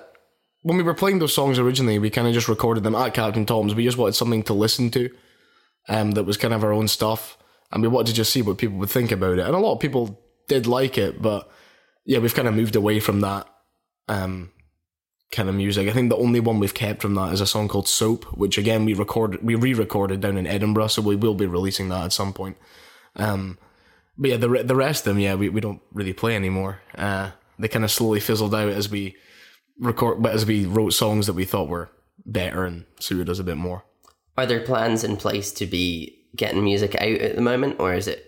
when 0.63 0.77
we 0.77 0.83
were 0.83 0.93
playing 0.93 1.19
those 1.19 1.33
songs 1.33 1.57
originally, 1.59 1.99
we 1.99 2.09
kind 2.09 2.27
of 2.27 2.33
just 2.33 2.47
recorded 2.47 2.83
them 2.83 2.95
at 2.95 3.13
Captain 3.13 3.45
Tom's. 3.45 3.73
We 3.73 3.83
just 3.83 3.97
wanted 3.97 4.15
something 4.15 4.43
to 4.43 4.53
listen 4.53 4.91
to, 4.91 5.09
um, 5.87 6.11
that 6.11 6.23
was 6.23 6.37
kind 6.37 6.53
of 6.53 6.63
our 6.63 6.73
own 6.73 6.87
stuff, 6.87 7.37
and 7.71 7.81
we 7.81 7.87
wanted 7.87 8.07
to 8.07 8.13
just 8.13 8.31
see 8.31 8.41
what 8.41 8.57
people 8.57 8.77
would 8.77 8.89
think 8.89 9.11
about 9.11 9.39
it. 9.39 9.45
And 9.45 9.55
a 9.55 9.59
lot 9.59 9.73
of 9.73 9.79
people 9.79 10.19
did 10.47 10.67
like 10.67 10.97
it, 10.97 11.21
but 11.21 11.49
yeah, 12.05 12.19
we've 12.19 12.35
kind 12.35 12.47
of 12.47 12.53
moved 12.53 12.75
away 12.75 12.99
from 12.99 13.21
that. 13.21 13.47
Um, 14.07 14.51
kind 15.31 15.47
of 15.47 15.55
music. 15.55 15.87
I 15.87 15.93
think 15.93 16.09
the 16.09 16.17
only 16.17 16.39
one 16.39 16.59
we've 16.59 16.73
kept 16.73 17.01
from 17.01 17.15
that 17.15 17.33
is 17.33 17.41
a 17.41 17.47
song 17.47 17.67
called 17.67 17.87
Soap, 17.87 18.25
which 18.37 18.57
again 18.57 18.85
we 18.85 18.93
recorded, 18.93 19.43
we 19.43 19.55
re-recorded 19.55 20.21
down 20.21 20.37
in 20.37 20.45
Edinburgh, 20.45 20.87
so 20.87 21.01
we 21.01 21.15
will 21.15 21.35
be 21.35 21.45
releasing 21.45 21.89
that 21.89 22.05
at 22.05 22.13
some 22.13 22.33
point. 22.33 22.57
Um, 23.15 23.57
but 24.17 24.29
yeah, 24.29 24.37
the 24.37 24.63
the 24.63 24.75
rest 24.75 25.07
of 25.07 25.13
them, 25.13 25.19
yeah, 25.19 25.35
we, 25.35 25.49
we 25.49 25.61
don't 25.61 25.81
really 25.93 26.13
play 26.13 26.35
anymore. 26.35 26.81
Uh, 26.95 27.31
they 27.57 27.67
kind 27.67 27.85
of 27.85 27.91
slowly 27.91 28.19
fizzled 28.19 28.53
out 28.53 28.69
as 28.69 28.89
we 28.89 29.15
record, 29.79 30.21
but 30.21 30.33
as 30.33 30.45
we 30.45 30.65
wrote 30.65 30.93
songs 30.93 31.27
that 31.27 31.33
we 31.33 31.45
thought 31.45 31.69
were 31.69 31.89
better 32.25 32.65
and 32.65 32.85
suited 32.99 33.29
us 33.29 33.39
a 33.39 33.43
bit 33.43 33.57
more. 33.57 33.83
Are 34.37 34.45
there 34.45 34.61
plans 34.61 35.03
in 35.03 35.17
place 35.17 35.51
to 35.53 35.65
be 35.65 36.25
getting 36.35 36.63
music 36.63 36.95
out 36.95 37.21
at 37.21 37.35
the 37.35 37.41
moment, 37.41 37.79
or 37.79 37.93
is 37.93 38.07
it 38.07 38.27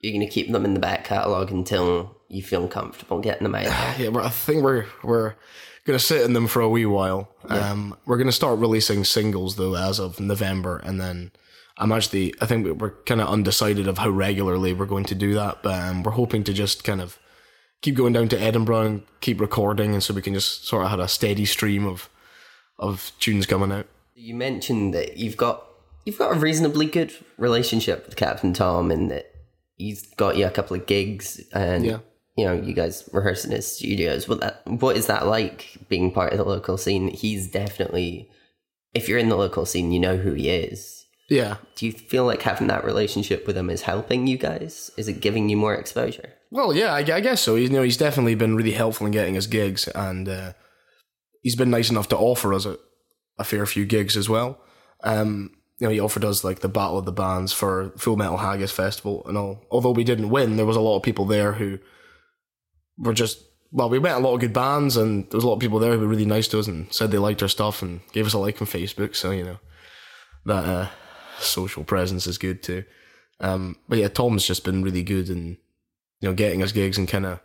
you're 0.00 0.12
going 0.12 0.26
to 0.26 0.32
keep 0.32 0.50
them 0.50 0.64
in 0.64 0.74
the 0.74 0.80
back 0.80 1.04
catalogue 1.04 1.50
until 1.50 2.16
you 2.28 2.42
feel 2.42 2.66
comfortable 2.66 3.20
getting 3.20 3.44
them 3.44 3.54
out? 3.54 3.66
Yeah, 3.98 4.08
we're, 4.08 4.22
I 4.22 4.30
think 4.30 4.62
we're 4.62 4.86
we're 5.02 5.34
gonna 5.90 5.98
sit 5.98 6.22
in 6.22 6.32
them 6.32 6.46
for 6.46 6.60
a 6.62 6.68
wee 6.68 6.86
while. 6.86 7.28
Um, 7.48 7.96
we're 8.06 8.18
gonna 8.18 8.32
start 8.32 8.58
releasing 8.58 9.04
singles 9.04 9.56
though 9.56 9.74
as 9.74 9.98
of 9.98 10.20
November, 10.20 10.78
and 10.78 11.00
then 11.00 11.32
I'm 11.78 11.92
actually 11.92 12.34
I 12.40 12.46
think 12.46 12.80
we're 12.80 12.90
kind 13.04 13.20
of 13.20 13.28
undecided 13.28 13.88
of 13.88 13.98
how 13.98 14.10
regularly 14.10 14.72
we're 14.72 14.86
going 14.86 15.04
to 15.06 15.14
do 15.14 15.34
that, 15.34 15.62
but 15.62 15.74
um, 15.80 16.02
we're 16.02 16.12
hoping 16.12 16.44
to 16.44 16.52
just 16.52 16.84
kind 16.84 17.00
of 17.00 17.18
keep 17.82 17.94
going 17.94 18.12
down 18.12 18.28
to 18.28 18.40
Edinburgh 18.40 18.82
and 18.82 19.02
keep 19.20 19.40
recording, 19.40 19.94
and 19.94 20.02
so 20.02 20.14
we 20.14 20.22
can 20.22 20.34
just 20.34 20.66
sort 20.66 20.84
of 20.84 20.90
have 20.90 21.00
a 21.00 21.08
steady 21.08 21.44
stream 21.44 21.86
of 21.86 22.08
of 22.78 23.12
tunes 23.20 23.46
coming 23.46 23.72
out. 23.72 23.86
You 24.14 24.34
mentioned 24.34 24.94
that 24.94 25.16
you've 25.16 25.36
got 25.36 25.64
you've 26.04 26.18
got 26.18 26.36
a 26.36 26.38
reasonably 26.38 26.86
good 26.86 27.12
relationship 27.38 28.06
with 28.06 28.16
Captain 28.16 28.52
Tom, 28.52 28.90
and 28.90 29.10
that 29.10 29.26
he's 29.76 30.06
got 30.14 30.36
you 30.36 30.46
a 30.46 30.50
couple 30.50 30.76
of 30.76 30.86
gigs, 30.86 31.40
and 31.52 31.84
Yeah. 31.84 31.98
You 32.40 32.46
know 32.46 32.54
you 32.54 32.72
guys 32.72 33.06
rehearse 33.12 33.44
in 33.44 33.50
his 33.50 33.76
studios. 33.76 34.26
What 34.26 34.40
that 34.40 34.62
what 34.66 34.96
is 34.96 35.06
that 35.08 35.26
like 35.26 35.76
being 35.90 36.10
part 36.10 36.32
of 36.32 36.38
the 36.38 36.44
local 36.44 36.78
scene? 36.78 37.08
He's 37.08 37.50
definitely, 37.50 38.30
if 38.94 39.08
you're 39.08 39.18
in 39.18 39.28
the 39.28 39.36
local 39.36 39.66
scene, 39.66 39.92
you 39.92 40.00
know 40.00 40.16
who 40.16 40.32
he 40.32 40.48
is. 40.48 41.04
Yeah. 41.28 41.58
Do 41.76 41.84
you 41.84 41.92
feel 41.92 42.24
like 42.24 42.40
having 42.40 42.68
that 42.68 42.84
relationship 42.84 43.46
with 43.46 43.58
him 43.58 43.68
is 43.68 43.82
helping 43.82 44.26
you 44.26 44.38
guys? 44.38 44.90
Is 44.96 45.06
it 45.06 45.20
giving 45.20 45.50
you 45.50 45.56
more 45.58 45.74
exposure? 45.74 46.32
Well, 46.50 46.74
yeah, 46.74 46.94
I, 46.94 47.00
I 47.00 47.20
guess 47.20 47.42
so. 47.42 47.56
He's, 47.56 47.68
you 47.68 47.76
know, 47.76 47.82
he's 47.82 47.98
definitely 47.98 48.34
been 48.34 48.56
really 48.56 48.72
helpful 48.72 49.06
in 49.06 49.12
getting 49.12 49.36
us 49.36 49.46
gigs, 49.46 49.86
and 49.88 50.28
uh, 50.28 50.52
he's 51.42 51.54
been 51.54 51.70
nice 51.70 51.90
enough 51.90 52.08
to 52.08 52.16
offer 52.16 52.54
us 52.54 52.64
a, 52.64 52.78
a 53.38 53.44
fair 53.44 53.66
few 53.66 53.84
gigs 53.84 54.16
as 54.16 54.28
well. 54.28 54.60
Um, 55.04 55.52
you 55.78 55.86
know, 55.86 55.92
he 55.92 56.00
offered 56.00 56.24
us 56.24 56.42
like 56.42 56.60
the 56.60 56.68
Battle 56.68 56.98
of 56.98 57.04
the 57.04 57.12
Bands 57.12 57.52
for 57.52 57.92
Full 57.96 58.16
Metal 58.16 58.38
Haggis 58.38 58.72
Festival 58.72 59.24
and 59.26 59.38
all. 59.38 59.64
Although 59.70 59.92
we 59.92 60.04
didn't 60.04 60.30
win, 60.30 60.56
there 60.56 60.66
was 60.66 60.76
a 60.76 60.80
lot 60.80 60.96
of 60.96 61.02
people 61.02 61.24
there 61.24 61.52
who 61.52 61.78
were 63.00 63.14
just 63.14 63.42
well, 63.72 63.88
we 63.88 64.00
met 64.00 64.16
a 64.16 64.20
lot 64.20 64.34
of 64.34 64.40
good 64.40 64.52
bands, 64.52 64.96
and 64.96 65.24
there 65.30 65.36
was 65.38 65.44
a 65.44 65.46
lot 65.46 65.54
of 65.54 65.60
people 65.60 65.78
there 65.78 65.92
who 65.92 66.00
were 66.00 66.06
really 66.08 66.24
nice 66.26 66.48
to 66.48 66.58
us 66.58 66.66
and 66.66 66.92
said 66.92 67.10
they 67.10 67.18
liked 67.18 67.40
our 67.42 67.48
stuff 67.48 67.82
and 67.82 68.00
gave 68.12 68.26
us 68.26 68.32
a 68.34 68.38
like 68.38 68.60
on 68.60 68.66
Facebook. 68.66 69.14
So 69.14 69.30
you 69.30 69.44
know, 69.44 69.58
that 70.46 70.64
uh, 70.64 70.88
social 71.38 71.84
presence 71.84 72.26
is 72.26 72.36
good 72.38 72.62
too. 72.62 72.84
Um, 73.38 73.76
but 73.88 73.98
yeah, 73.98 74.08
Tom's 74.08 74.44
just 74.44 74.64
been 74.64 74.82
really 74.82 75.02
good 75.02 75.28
and 75.30 75.56
you 76.20 76.28
know 76.28 76.34
getting 76.34 76.62
us 76.62 76.72
gigs 76.72 76.98
and 76.98 77.08
kind 77.08 77.26
of. 77.26 77.38
I 77.38 77.40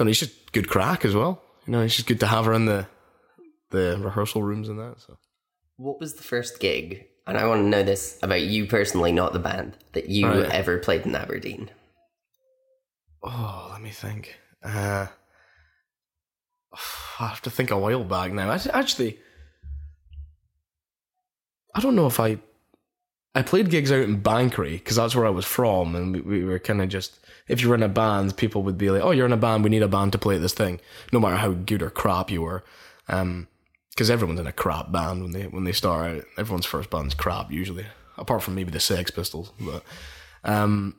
don't 0.00 0.06
know, 0.06 0.10
he's 0.10 0.18
just 0.20 0.52
good 0.52 0.68
crack 0.68 1.04
as 1.06 1.14
well. 1.14 1.42
You 1.66 1.72
know, 1.72 1.80
it's 1.80 1.96
just 1.96 2.06
good 2.08 2.20
to 2.20 2.26
have 2.26 2.44
her 2.44 2.52
in 2.52 2.66
the 2.66 2.86
the 3.70 3.98
rehearsal 4.00 4.42
rooms 4.42 4.68
and 4.68 4.78
that. 4.78 4.96
So 5.00 5.16
What 5.76 6.00
was 6.00 6.14
the 6.14 6.22
first 6.22 6.60
gig? 6.60 7.06
And 7.26 7.36
I 7.38 7.46
want 7.46 7.62
to 7.62 7.68
know 7.68 7.82
this 7.82 8.18
about 8.22 8.42
you 8.42 8.66
personally, 8.66 9.10
not 9.10 9.32
the 9.32 9.38
band, 9.40 9.76
that 9.94 10.08
you 10.08 10.26
Right. 10.28 10.50
ever 10.50 10.78
played 10.78 11.06
in 11.06 11.14
Aberdeen. 11.16 11.70
Oh, 13.22 13.68
let 13.72 13.80
me 13.82 13.90
think. 13.90 14.36
Uh, 14.66 15.06
I 17.20 17.28
have 17.28 17.42
to 17.42 17.50
think 17.50 17.70
a 17.70 17.78
while 17.78 18.04
back 18.04 18.32
now. 18.32 18.50
Act- 18.50 18.66
Actually, 18.72 19.18
I 21.74 21.80
don't 21.80 21.96
know 21.96 22.06
if 22.06 22.20
I. 22.20 22.38
I 23.34 23.42
played 23.42 23.68
gigs 23.68 23.92
out 23.92 24.00
in 24.00 24.22
Banchory 24.22 24.72
because 24.72 24.96
that's 24.96 25.14
where 25.14 25.26
I 25.26 25.30
was 25.30 25.44
from, 25.44 25.94
and 25.94 26.14
we, 26.14 26.20
we 26.22 26.44
were 26.44 26.58
kind 26.58 26.80
of 26.80 26.88
just. 26.88 27.18
If 27.48 27.60
you 27.60 27.68
were 27.68 27.74
in 27.74 27.82
a 27.82 27.88
band, 27.88 28.36
people 28.36 28.62
would 28.62 28.78
be 28.78 28.90
like, 28.90 29.02
"Oh, 29.02 29.10
you're 29.10 29.26
in 29.26 29.32
a 29.32 29.36
band. 29.36 29.62
We 29.62 29.70
need 29.70 29.82
a 29.82 29.88
band 29.88 30.12
to 30.12 30.18
play 30.18 30.38
this 30.38 30.54
thing," 30.54 30.80
no 31.12 31.20
matter 31.20 31.36
how 31.36 31.52
good 31.52 31.82
or 31.82 31.90
crap 31.90 32.30
you 32.30 32.42
were. 32.42 32.64
Um, 33.08 33.46
because 33.90 34.10
everyone's 34.10 34.40
in 34.40 34.46
a 34.46 34.52
crap 34.52 34.90
band 34.92 35.22
when 35.22 35.32
they 35.32 35.44
when 35.48 35.64
they 35.64 35.72
start 35.72 36.16
out. 36.16 36.24
Everyone's 36.38 36.66
first 36.66 36.90
band's 36.90 37.14
crap 37.14 37.50
usually, 37.50 37.86
apart 38.16 38.42
from 38.42 38.54
maybe 38.54 38.70
the 38.70 38.80
Sex 38.80 39.10
Pistols. 39.10 39.52
But 39.60 39.82
um, 40.44 40.96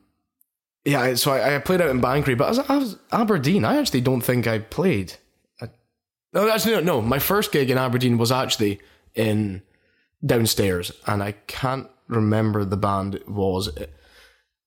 yeah, 0.87 1.15
so 1.15 1.33
I, 1.33 1.55
I 1.55 1.59
played 1.59 1.81
out 1.81 1.89
in 1.89 2.01
Banchory, 2.01 2.37
but 2.37 2.49
as 2.49 2.59
I 2.59 2.77
was 2.77 2.95
Aberdeen, 3.11 3.65
I 3.65 3.75
actually 3.75 3.99
don't 3.99 4.21
think 4.21 4.47
I 4.47 4.59
played. 4.59 5.15
I, 5.61 5.67
no, 6.31 6.49
actually, 6.49 6.75
no, 6.75 6.79
no. 6.79 7.01
My 7.01 7.19
first 7.19 7.51
gig 7.51 7.69
in 7.69 7.77
Aberdeen 7.77 8.17
was 8.17 8.31
actually 8.31 8.79
in 9.13 9.63
downstairs, 10.25 10.93
and 11.05 11.21
I 11.21 11.33
can't 11.47 11.89
remember 12.07 12.63
the 12.63 12.77
band 12.77 13.15
it 13.15 13.27
was. 13.27 13.67
It, 13.67 13.93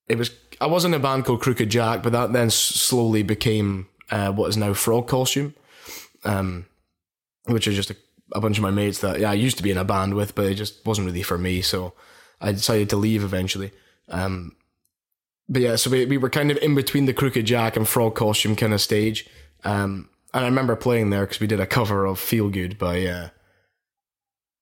it 0.08 0.18
was 0.18 0.30
I 0.60 0.66
was 0.66 0.84
in 0.84 0.92
a 0.92 0.98
band 0.98 1.24
called 1.24 1.40
Crooked 1.40 1.70
Jack, 1.70 2.02
but 2.02 2.12
that 2.12 2.34
then 2.34 2.50
slowly 2.50 3.22
became 3.22 3.88
uh, 4.10 4.30
what 4.30 4.50
is 4.50 4.58
now 4.58 4.74
Frog 4.74 5.08
Costume, 5.08 5.54
um, 6.24 6.66
which 7.46 7.66
is 7.66 7.76
just 7.76 7.92
a, 7.92 7.96
a 8.32 8.42
bunch 8.42 8.58
of 8.58 8.62
my 8.62 8.70
mates 8.70 8.98
that 8.98 9.20
yeah 9.20 9.30
I 9.30 9.34
used 9.34 9.56
to 9.56 9.62
be 9.62 9.70
in 9.70 9.78
a 9.78 9.84
band 9.84 10.12
with, 10.12 10.34
but 10.34 10.44
it 10.44 10.56
just 10.56 10.84
wasn't 10.84 11.06
really 11.06 11.22
for 11.22 11.38
me, 11.38 11.62
so 11.62 11.94
I 12.42 12.52
decided 12.52 12.90
to 12.90 12.98
leave 12.98 13.24
eventually. 13.24 13.72
Um, 14.10 14.54
but 15.50 15.62
yeah, 15.62 15.74
so 15.74 15.90
we, 15.90 16.06
we 16.06 16.16
were 16.16 16.30
kind 16.30 16.52
of 16.52 16.58
in 16.58 16.76
between 16.76 17.06
the 17.06 17.12
Crooked 17.12 17.44
Jack 17.44 17.76
and 17.76 17.86
Frog 17.86 18.14
Costume 18.14 18.54
kind 18.54 18.72
of 18.72 18.80
stage. 18.80 19.28
Um, 19.64 20.08
and 20.32 20.44
I 20.44 20.48
remember 20.48 20.76
playing 20.76 21.10
there 21.10 21.26
because 21.26 21.40
we 21.40 21.48
did 21.48 21.58
a 21.58 21.66
cover 21.66 22.06
of 22.06 22.20
Feel 22.20 22.48
Good 22.50 22.78
by 22.78 23.04
uh, 23.04 23.28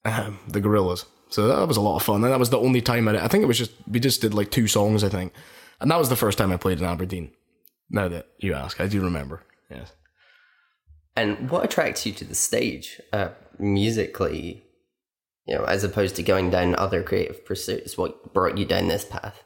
um, 0.07 0.39
the 0.49 0.63
Gorillaz. 0.63 1.05
So 1.29 1.47
that 1.47 1.69
was 1.69 1.77
a 1.77 1.83
lot 1.83 1.97
of 1.97 2.03
fun. 2.03 2.25
And 2.25 2.33
that 2.33 2.39
was 2.39 2.49
the 2.49 2.59
only 2.59 2.81
time 2.81 3.07
I, 3.07 3.23
I 3.23 3.29
think 3.29 3.43
it 3.43 3.47
was 3.47 3.59
just, 3.59 3.73
we 3.87 4.01
just 4.01 4.23
did 4.23 4.33
like 4.33 4.51
two 4.51 4.67
songs, 4.67 5.05
I 5.05 5.11
think. 5.11 5.35
And 5.79 5.91
that 5.91 5.99
was 5.99 6.09
the 6.09 6.17
first 6.17 6.39
time 6.39 6.51
I 6.51 6.57
played 6.57 6.79
in 6.79 6.87
Aberdeen. 6.87 7.33
Now 7.91 8.09
that 8.09 8.27
you 8.39 8.55
ask, 8.55 8.81
I 8.81 8.87
do 8.87 9.03
remember. 9.03 9.43
Yes. 9.71 9.93
And 11.15 11.51
what 11.51 11.67
attracts 11.67 12.07
you 12.07 12.13
to 12.13 12.25
the 12.25 12.35
stage 12.35 12.99
uh, 13.13 13.29
musically, 13.59 14.63
you 15.47 15.55
know, 15.55 15.65
as 15.65 15.85
opposed 15.85 16.17
to 16.17 16.23
going 16.23 16.49
down 16.49 16.75
other 16.77 17.03
creative 17.03 17.45
pursuits? 17.45 17.99
What 17.99 18.33
brought 18.33 18.57
you 18.57 18.65
down 18.65 18.89
this 18.89 19.05
path? 19.05 19.45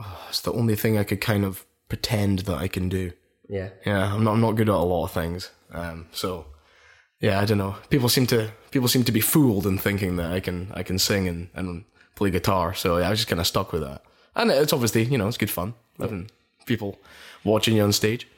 It's 0.28 0.40
the 0.42 0.52
only 0.52 0.76
thing 0.76 0.98
I 0.98 1.04
could 1.04 1.20
kind 1.20 1.44
of 1.44 1.64
pretend 1.88 2.40
that 2.40 2.58
I 2.58 2.68
can 2.68 2.88
do. 2.88 3.12
Yeah. 3.48 3.70
Yeah, 3.86 4.14
I'm 4.14 4.24
not, 4.24 4.34
I'm 4.34 4.40
not 4.40 4.52
good 4.56 4.68
at 4.68 4.74
a 4.74 4.78
lot 4.78 5.04
of 5.04 5.10
things. 5.10 5.50
Um, 5.72 6.06
so 6.12 6.46
yeah, 7.20 7.40
I 7.40 7.44
don't 7.44 7.58
know. 7.58 7.76
People 7.90 8.08
seem 8.08 8.26
to 8.28 8.50
people 8.70 8.88
seem 8.88 9.04
to 9.04 9.12
be 9.12 9.20
fooled 9.20 9.66
in 9.66 9.78
thinking 9.78 10.16
that 10.16 10.30
I 10.30 10.40
can 10.40 10.70
I 10.74 10.82
can 10.82 10.98
sing 10.98 11.26
and, 11.26 11.48
and 11.54 11.84
play 12.14 12.30
guitar. 12.30 12.74
So 12.74 12.98
yeah, 12.98 13.06
I 13.06 13.10
was 13.10 13.20
just 13.20 13.28
kind 13.28 13.40
of 13.40 13.46
stuck 13.46 13.72
with 13.72 13.82
that. 13.82 14.02
And 14.36 14.50
it's 14.50 14.72
obviously 14.72 15.04
you 15.04 15.18
know 15.18 15.26
it's 15.26 15.38
good 15.38 15.50
fun 15.50 15.74
having 15.98 16.30
people 16.66 16.98
watching 17.44 17.76
you 17.76 17.82
on 17.82 17.92
stage. 17.92 18.28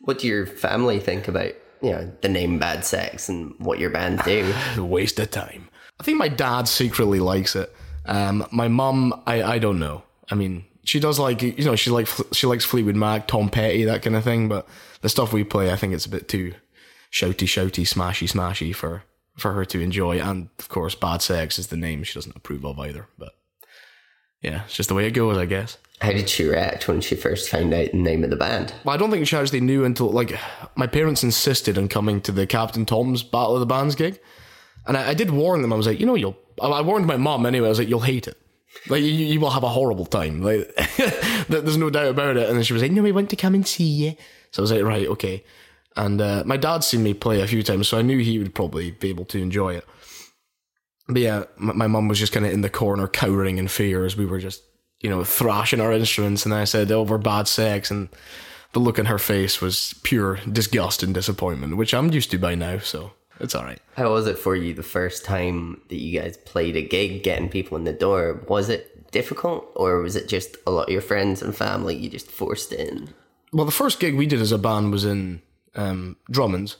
What 0.00 0.18
do 0.18 0.26
your 0.26 0.46
family 0.46 0.98
think 0.98 1.28
about, 1.28 1.52
you 1.80 1.90
know, 1.90 2.12
the 2.20 2.28
name 2.28 2.58
Bad 2.58 2.84
Sex 2.84 3.28
and 3.28 3.54
what 3.58 3.78
your 3.78 3.90
band 3.90 4.20
do? 4.24 4.52
waste 4.78 5.18
of 5.20 5.30
time. 5.30 5.68
I 6.00 6.02
think 6.02 6.18
my 6.18 6.28
dad 6.28 6.66
secretly 6.66 7.20
likes 7.20 7.54
it. 7.54 7.72
Um, 8.04 8.44
my 8.50 8.66
mum, 8.66 9.22
I, 9.26 9.42
I 9.44 9.58
don't 9.58 9.78
know. 9.78 10.02
I 10.28 10.34
mean, 10.34 10.64
she 10.84 11.00
does 11.00 11.18
like 11.18 11.42
you 11.42 11.64
know 11.64 11.76
she 11.76 11.90
like 11.90 12.08
she 12.32 12.46
likes 12.46 12.64
Fleetwood 12.64 12.96
Mac, 12.96 13.28
Tom 13.28 13.48
Petty, 13.48 13.84
that 13.84 14.02
kind 14.02 14.16
of 14.16 14.24
thing. 14.24 14.48
But 14.48 14.68
the 15.00 15.08
stuff 15.08 15.32
we 15.32 15.44
play, 15.44 15.72
I 15.72 15.76
think 15.76 15.94
it's 15.94 16.06
a 16.06 16.10
bit 16.10 16.28
too 16.28 16.54
shouty, 17.12 17.46
shouty, 17.46 17.86
smashy, 17.86 18.30
smashy 18.30 18.74
for 18.74 19.04
for 19.36 19.52
her 19.52 19.64
to 19.66 19.80
enjoy. 19.80 20.20
And 20.20 20.48
of 20.58 20.68
course, 20.68 20.94
Bad 20.94 21.22
Sex 21.22 21.58
is 21.58 21.68
the 21.68 21.76
name 21.76 22.02
she 22.02 22.14
doesn't 22.14 22.36
approve 22.36 22.64
of 22.64 22.78
either. 22.78 23.06
But 23.18 23.32
yeah, 24.40 24.64
it's 24.64 24.74
just 24.74 24.88
the 24.88 24.94
way 24.94 25.06
it 25.06 25.12
goes, 25.12 25.36
I 25.38 25.46
guess. 25.46 25.78
How 26.00 26.10
did 26.10 26.28
she 26.28 26.44
react 26.44 26.88
when 26.88 27.00
she 27.00 27.14
first 27.14 27.48
found 27.48 27.72
out 27.72 27.92
the 27.92 27.96
name 27.96 28.24
of 28.24 28.30
the 28.30 28.36
band? 28.36 28.74
Well, 28.82 28.92
I 28.92 28.98
don't 28.98 29.12
think 29.12 29.24
she 29.28 29.36
actually 29.36 29.60
knew 29.60 29.84
until 29.84 30.10
like 30.10 30.36
my 30.74 30.88
parents 30.88 31.22
insisted 31.22 31.78
on 31.78 31.86
coming 31.86 32.20
to 32.22 32.32
the 32.32 32.46
Captain 32.46 32.84
Tom's 32.84 33.22
Battle 33.22 33.54
of 33.54 33.60
the 33.60 33.66
Bands 33.66 33.94
gig, 33.94 34.18
and 34.84 34.96
I, 34.96 35.10
I 35.10 35.14
did 35.14 35.30
warn 35.30 35.62
them. 35.62 35.72
I 35.72 35.76
was 35.76 35.86
like, 35.86 36.00
you 36.00 36.06
know, 36.06 36.16
you'll. 36.16 36.36
I 36.60 36.66
I 36.66 36.80
warned 36.80 37.06
my 37.06 37.16
mom 37.16 37.46
anyway. 37.46 37.66
I 37.66 37.70
was 37.70 37.78
like, 37.78 37.88
you'll 37.88 38.00
hate 38.00 38.26
it. 38.26 38.36
Like 38.88 39.02
you, 39.02 39.10
you 39.10 39.40
will 39.40 39.50
have 39.50 39.62
a 39.62 39.68
horrible 39.68 40.06
time. 40.06 40.42
Like 40.42 40.74
there's 41.48 41.76
no 41.76 41.90
doubt 41.90 42.08
about 42.08 42.36
it. 42.36 42.48
And 42.48 42.56
then 42.56 42.64
she 42.64 42.72
was 42.72 42.82
like, 42.82 42.92
no, 42.92 43.02
we 43.02 43.12
want 43.12 43.30
to 43.30 43.36
come 43.36 43.54
and 43.54 43.66
see 43.66 43.84
you. 43.84 44.16
So 44.50 44.60
I 44.60 44.62
was 44.62 44.72
like, 44.72 44.82
right, 44.82 45.06
okay. 45.08 45.44
And 45.96 46.20
uh, 46.20 46.42
my 46.46 46.56
dad's 46.56 46.86
seen 46.86 47.02
me 47.02 47.14
play 47.14 47.40
a 47.40 47.46
few 47.46 47.62
times, 47.62 47.88
so 47.88 47.98
I 47.98 48.02
knew 48.02 48.18
he 48.18 48.38
would 48.38 48.54
probably 48.54 48.92
be 48.92 49.10
able 49.10 49.26
to 49.26 49.38
enjoy 49.38 49.74
it. 49.74 49.86
But 51.06 51.20
yeah, 51.20 51.44
my, 51.56 51.86
mum 51.86 52.08
was 52.08 52.18
just 52.18 52.32
kind 52.32 52.46
of 52.46 52.52
in 52.52 52.62
the 52.62 52.70
corner, 52.70 53.08
cowering 53.08 53.58
in 53.58 53.68
fear 53.68 54.04
as 54.04 54.16
we 54.16 54.24
were 54.24 54.38
just, 54.38 54.62
you 55.00 55.10
know, 55.10 55.24
thrashing 55.24 55.80
our 55.80 55.92
instruments. 55.92 56.46
And 56.46 56.54
I 56.54 56.64
said, 56.64 56.90
"Oh, 56.90 57.02
we're 57.02 57.18
bad 57.18 57.48
sex," 57.48 57.90
and 57.90 58.08
the 58.72 58.78
look 58.78 58.98
in 58.98 59.06
her 59.06 59.18
face 59.18 59.60
was 59.60 59.94
pure 60.02 60.36
disgust 60.50 61.02
and 61.02 61.12
disappointment, 61.12 61.76
which 61.76 61.92
I'm 61.92 62.12
used 62.12 62.30
to 62.30 62.38
by 62.38 62.54
now. 62.54 62.78
So 62.78 63.12
it's 63.42 63.54
all 63.54 63.64
right. 63.64 63.80
How 63.96 64.12
was 64.12 64.26
it 64.26 64.38
for 64.38 64.54
you 64.54 64.72
the 64.72 64.82
first 64.82 65.24
time 65.24 65.80
that 65.88 65.96
you 65.96 66.18
guys 66.20 66.36
played 66.36 66.76
a 66.76 66.82
gig, 66.82 67.22
getting 67.22 67.48
people 67.48 67.76
in 67.76 67.84
the 67.84 67.92
door? 67.92 68.42
Was 68.48 68.68
it 68.68 69.10
difficult, 69.10 69.70
or 69.74 69.98
was 69.98 70.16
it 70.16 70.28
just 70.28 70.56
a 70.66 70.70
lot 70.70 70.88
of 70.88 70.92
your 70.92 71.02
friends 71.02 71.42
and 71.42 71.54
family 71.54 71.96
you 71.96 72.08
just 72.08 72.30
forced 72.30 72.72
in? 72.72 73.10
Well, 73.52 73.66
the 73.66 73.72
first 73.72 74.00
gig 74.00 74.16
we 74.16 74.26
did 74.26 74.40
as 74.40 74.52
a 74.52 74.58
band 74.58 74.92
was 74.92 75.04
in 75.04 75.42
um, 75.74 76.16
Drummond's 76.30 76.76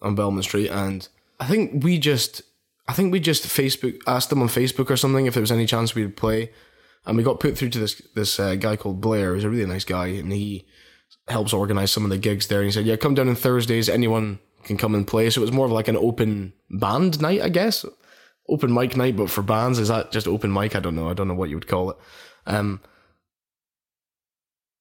on 0.00 0.14
Belmont 0.14 0.44
Street, 0.44 0.70
and 0.70 1.06
I 1.40 1.46
think 1.46 1.84
we 1.84 1.98
just, 1.98 2.42
I 2.88 2.92
think 2.92 3.12
we 3.12 3.20
just 3.20 3.44
Facebook 3.44 4.00
asked 4.06 4.30
them 4.30 4.40
on 4.40 4.48
Facebook 4.48 4.90
or 4.90 4.96
something 4.96 5.26
if 5.26 5.34
there 5.34 5.40
was 5.42 5.52
any 5.52 5.66
chance 5.66 5.94
we 5.94 6.02
would 6.02 6.16
play, 6.16 6.50
and 7.04 7.16
we 7.16 7.22
got 7.22 7.40
put 7.40 7.58
through 7.58 7.70
to 7.70 7.78
this 7.78 8.00
this 8.14 8.40
uh, 8.40 8.54
guy 8.54 8.76
called 8.76 9.00
Blair. 9.00 9.34
He's 9.34 9.44
a 9.44 9.50
really 9.50 9.66
nice 9.66 9.84
guy, 9.84 10.06
and 10.06 10.32
he 10.32 10.64
helps 11.28 11.52
organize 11.52 11.90
some 11.90 12.04
of 12.04 12.10
the 12.10 12.18
gigs 12.18 12.46
there. 12.46 12.60
And 12.60 12.66
he 12.66 12.72
said, 12.72 12.86
"Yeah, 12.86 12.96
come 12.96 13.14
down 13.14 13.28
on 13.28 13.34
Thursdays. 13.34 13.88
Anyone 13.88 14.38
can 14.66 14.76
come 14.76 14.94
and 14.94 15.06
play." 15.06 15.30
So 15.30 15.40
it 15.40 15.48
was 15.48 15.52
more 15.52 15.66
of 15.66 15.72
like 15.72 15.88
an 15.88 15.96
open 15.96 16.52
band 16.68 17.20
night, 17.22 17.40
I 17.40 17.48
guess, 17.48 17.86
open 18.48 18.72
mic 18.72 18.96
night, 18.96 19.16
but 19.16 19.30
for 19.30 19.42
bands. 19.42 19.78
Is 19.78 19.88
that 19.88 20.12
just 20.12 20.28
open 20.28 20.52
mic? 20.52 20.76
I 20.76 20.80
don't 20.80 20.96
know. 20.96 21.08
I 21.08 21.14
don't 21.14 21.28
know 21.28 21.34
what 21.34 21.48
you 21.48 21.56
would 21.56 21.68
call 21.68 21.90
it. 21.90 21.96
Um, 22.46 22.80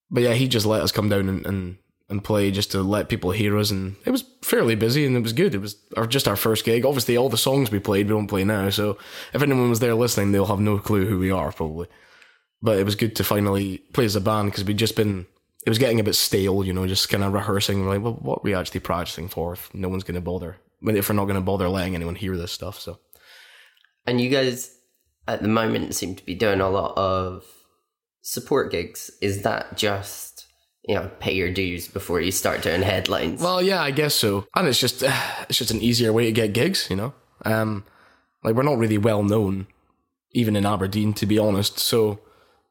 but 0.09 0.23
yeah, 0.23 0.33
he 0.33 0.47
just 0.47 0.65
let 0.65 0.81
us 0.81 0.91
come 0.91 1.09
down 1.09 1.27
and, 1.27 1.45
and, 1.45 1.77
and 2.09 2.23
play 2.23 2.51
just 2.51 2.71
to 2.71 2.83
let 2.83 3.09
people 3.09 3.31
hear 3.31 3.57
us, 3.57 3.71
and 3.71 3.95
it 4.05 4.11
was 4.11 4.23
fairly 4.41 4.75
busy 4.75 5.05
and 5.05 5.17
it 5.17 5.23
was 5.23 5.33
good. 5.33 5.55
It 5.55 5.61
was 5.61 5.77
our, 5.97 6.05
just 6.05 6.27
our 6.27 6.35
first 6.35 6.63
gig. 6.63 6.85
Obviously, 6.85 7.17
all 7.17 7.29
the 7.29 7.37
songs 7.37 7.71
we 7.71 7.79
played 7.79 8.05
we 8.07 8.13
don't 8.13 8.27
play 8.27 8.43
now, 8.43 8.69
so 8.69 8.97
if 9.33 9.41
anyone 9.41 9.69
was 9.69 9.79
there 9.79 9.95
listening, 9.95 10.31
they'll 10.31 10.45
have 10.45 10.59
no 10.59 10.77
clue 10.77 11.07
who 11.07 11.19
we 11.19 11.31
are 11.31 11.51
probably. 11.51 11.87
But 12.61 12.79
it 12.79 12.85
was 12.85 12.95
good 12.95 13.15
to 13.17 13.23
finally 13.23 13.79
play 13.93 14.05
as 14.05 14.15
a 14.15 14.21
band 14.21 14.51
because 14.51 14.63
we'd 14.63 14.77
just 14.77 14.95
been 14.95 15.25
it 15.65 15.69
was 15.69 15.79
getting 15.79 15.99
a 15.99 16.03
bit 16.03 16.13
stale, 16.13 16.63
you 16.63 16.73
know, 16.73 16.85
just 16.85 17.09
kind 17.09 17.23
of 17.23 17.33
rehearsing. 17.33 17.87
Like, 17.87 18.01
well, 18.01 18.13
what 18.13 18.39
are 18.39 18.43
we 18.43 18.53
actually 18.53 18.81
practicing 18.81 19.27
for 19.27 19.53
if 19.53 19.73
no 19.73 19.89
one's 19.89 20.03
going 20.03 20.15
to 20.15 20.21
bother? 20.21 20.57
If 20.83 21.09
we're 21.09 21.15
not 21.15 21.25
going 21.25 21.35
to 21.35 21.41
bother 21.41 21.67
letting 21.67 21.95
anyone 21.95 22.15
hear 22.15 22.37
this 22.37 22.51
stuff, 22.51 22.79
so 22.79 22.99
And 24.05 24.21
you 24.21 24.29
guys 24.29 24.77
at 25.27 25.41
the 25.41 25.47
moment 25.47 25.95
seem 25.95 26.15
to 26.15 26.23
be 26.23 26.35
doing 26.35 26.61
a 26.61 26.69
lot 26.69 26.95
of 26.95 27.43
support 28.21 28.71
gigs. 28.71 29.09
Is 29.21 29.41
that 29.41 29.75
just, 29.75 30.45
you 30.87 30.93
know, 30.93 31.09
pay 31.19 31.33
your 31.33 31.51
dues 31.51 31.87
before 31.87 32.21
you 32.21 32.31
start 32.31 32.61
doing 32.61 32.83
headlines? 32.83 33.41
Well, 33.41 33.61
yeah, 33.61 33.81
I 33.81 33.89
guess 33.89 34.13
so. 34.13 34.45
And 34.55 34.67
it's 34.67 34.79
just 34.79 35.01
it's 35.49 35.57
just 35.57 35.71
an 35.71 35.81
easier 35.81 36.13
way 36.13 36.25
to 36.25 36.31
get 36.31 36.53
gigs, 36.53 36.87
you 36.91 36.95
know. 36.95 37.13
Um, 37.43 37.85
like 38.43 38.53
we're 38.53 38.61
not 38.61 38.77
really 38.77 38.99
well 38.99 39.23
known, 39.23 39.65
even 40.31 40.55
in 40.55 40.67
Aberdeen, 40.67 41.13
to 41.13 41.25
be 41.25 41.39
honest. 41.39 41.79
So 41.79 42.19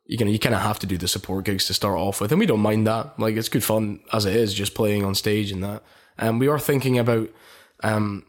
you 0.07 0.23
know, 0.25 0.31
you 0.31 0.39
kind 0.39 0.55
of 0.55 0.61
have 0.61 0.79
to 0.81 0.87
do 0.87 0.99
the 0.99 1.09
support 1.09 1.45
gigs 1.45 1.65
to 1.67 1.75
start 1.75 1.99
off 1.99 2.21
with, 2.21 2.31
and 2.31 2.39
we 2.39 2.47
don't 2.47 2.61
mind 2.61 2.87
that. 2.87 3.19
Like 3.19 3.37
it's 3.37 3.49
good 3.49 3.65
fun 3.65 4.01
as 4.13 4.27
it 4.27 4.37
is, 4.37 4.55
just 4.55 4.75
playing 4.75 5.05
on 5.05 5.15
stage 5.15 5.51
and 5.51 5.65
that. 5.65 5.83
And 6.19 6.39
we 6.39 6.49
are 6.49 6.59
thinking 6.59 6.99
about 6.99 7.31
um, 7.83 8.25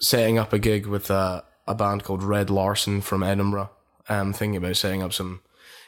setting 0.00 0.38
up 0.38 0.52
a 0.52 0.58
gig 0.58 0.86
with 0.86 1.10
a, 1.10 1.44
a 1.66 1.74
band 1.74 2.04
called 2.04 2.22
Red 2.22 2.50
Larson 2.50 3.00
from 3.00 3.22
Edinburgh. 3.22 3.70
Um, 4.08 4.32
thinking 4.32 4.56
about 4.56 4.76
setting 4.76 5.02
up 5.02 5.12
some 5.12 5.40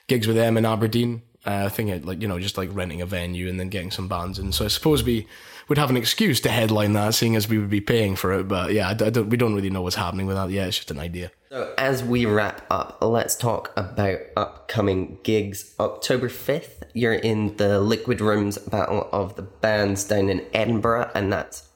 gigs 0.08 0.26
with 0.26 0.36
them 0.36 0.56
in 0.56 0.66
Aberdeen. 0.66 1.22
Uh, 1.46 1.66
I 1.66 1.68
think 1.68 1.90
it, 1.90 2.04
like 2.04 2.20
you 2.20 2.26
know 2.26 2.40
just 2.40 2.58
like 2.58 2.68
renting 2.72 3.00
a 3.00 3.06
venue 3.06 3.48
and 3.48 3.60
then 3.60 3.68
getting 3.68 3.90
some 3.90 4.08
bands 4.08 4.38
in. 4.38 4.52
So 4.52 4.64
I 4.64 4.68
suppose 4.68 5.04
we 5.04 5.26
would 5.68 5.78
have 5.78 5.90
an 5.90 5.96
excuse 5.96 6.40
to 6.40 6.48
headline 6.48 6.94
that, 6.94 7.14
seeing 7.14 7.36
as 7.36 7.48
we 7.48 7.58
would 7.58 7.70
be 7.70 7.80
paying 7.80 8.16
for 8.16 8.32
it. 8.32 8.48
But 8.48 8.72
yeah, 8.72 8.88
I, 8.88 8.90
I 8.90 9.10
don't, 9.10 9.28
we 9.28 9.36
don't 9.36 9.54
really 9.54 9.70
know 9.70 9.82
what's 9.82 9.96
happening 9.96 10.26
with 10.26 10.36
that 10.36 10.50
yet. 10.50 10.68
It's 10.68 10.78
just 10.78 10.90
an 10.90 10.98
idea. 10.98 11.30
So, 11.50 11.72
as 11.78 12.04
we 12.04 12.26
wrap 12.26 12.66
up, 12.70 12.98
let's 13.00 13.34
talk 13.34 13.72
about 13.74 14.18
upcoming 14.36 15.18
gigs. 15.22 15.74
October 15.80 16.28
5th, 16.28 16.82
you're 16.92 17.14
in 17.14 17.56
the 17.56 17.80
Liquid 17.80 18.20
Rooms 18.20 18.58
Battle 18.58 19.08
of 19.12 19.36
the 19.36 19.42
Bands 19.42 20.04
down 20.04 20.28
in 20.28 20.44
Edinburgh, 20.52 21.10
and 21.14 21.32
that's 21.32 21.66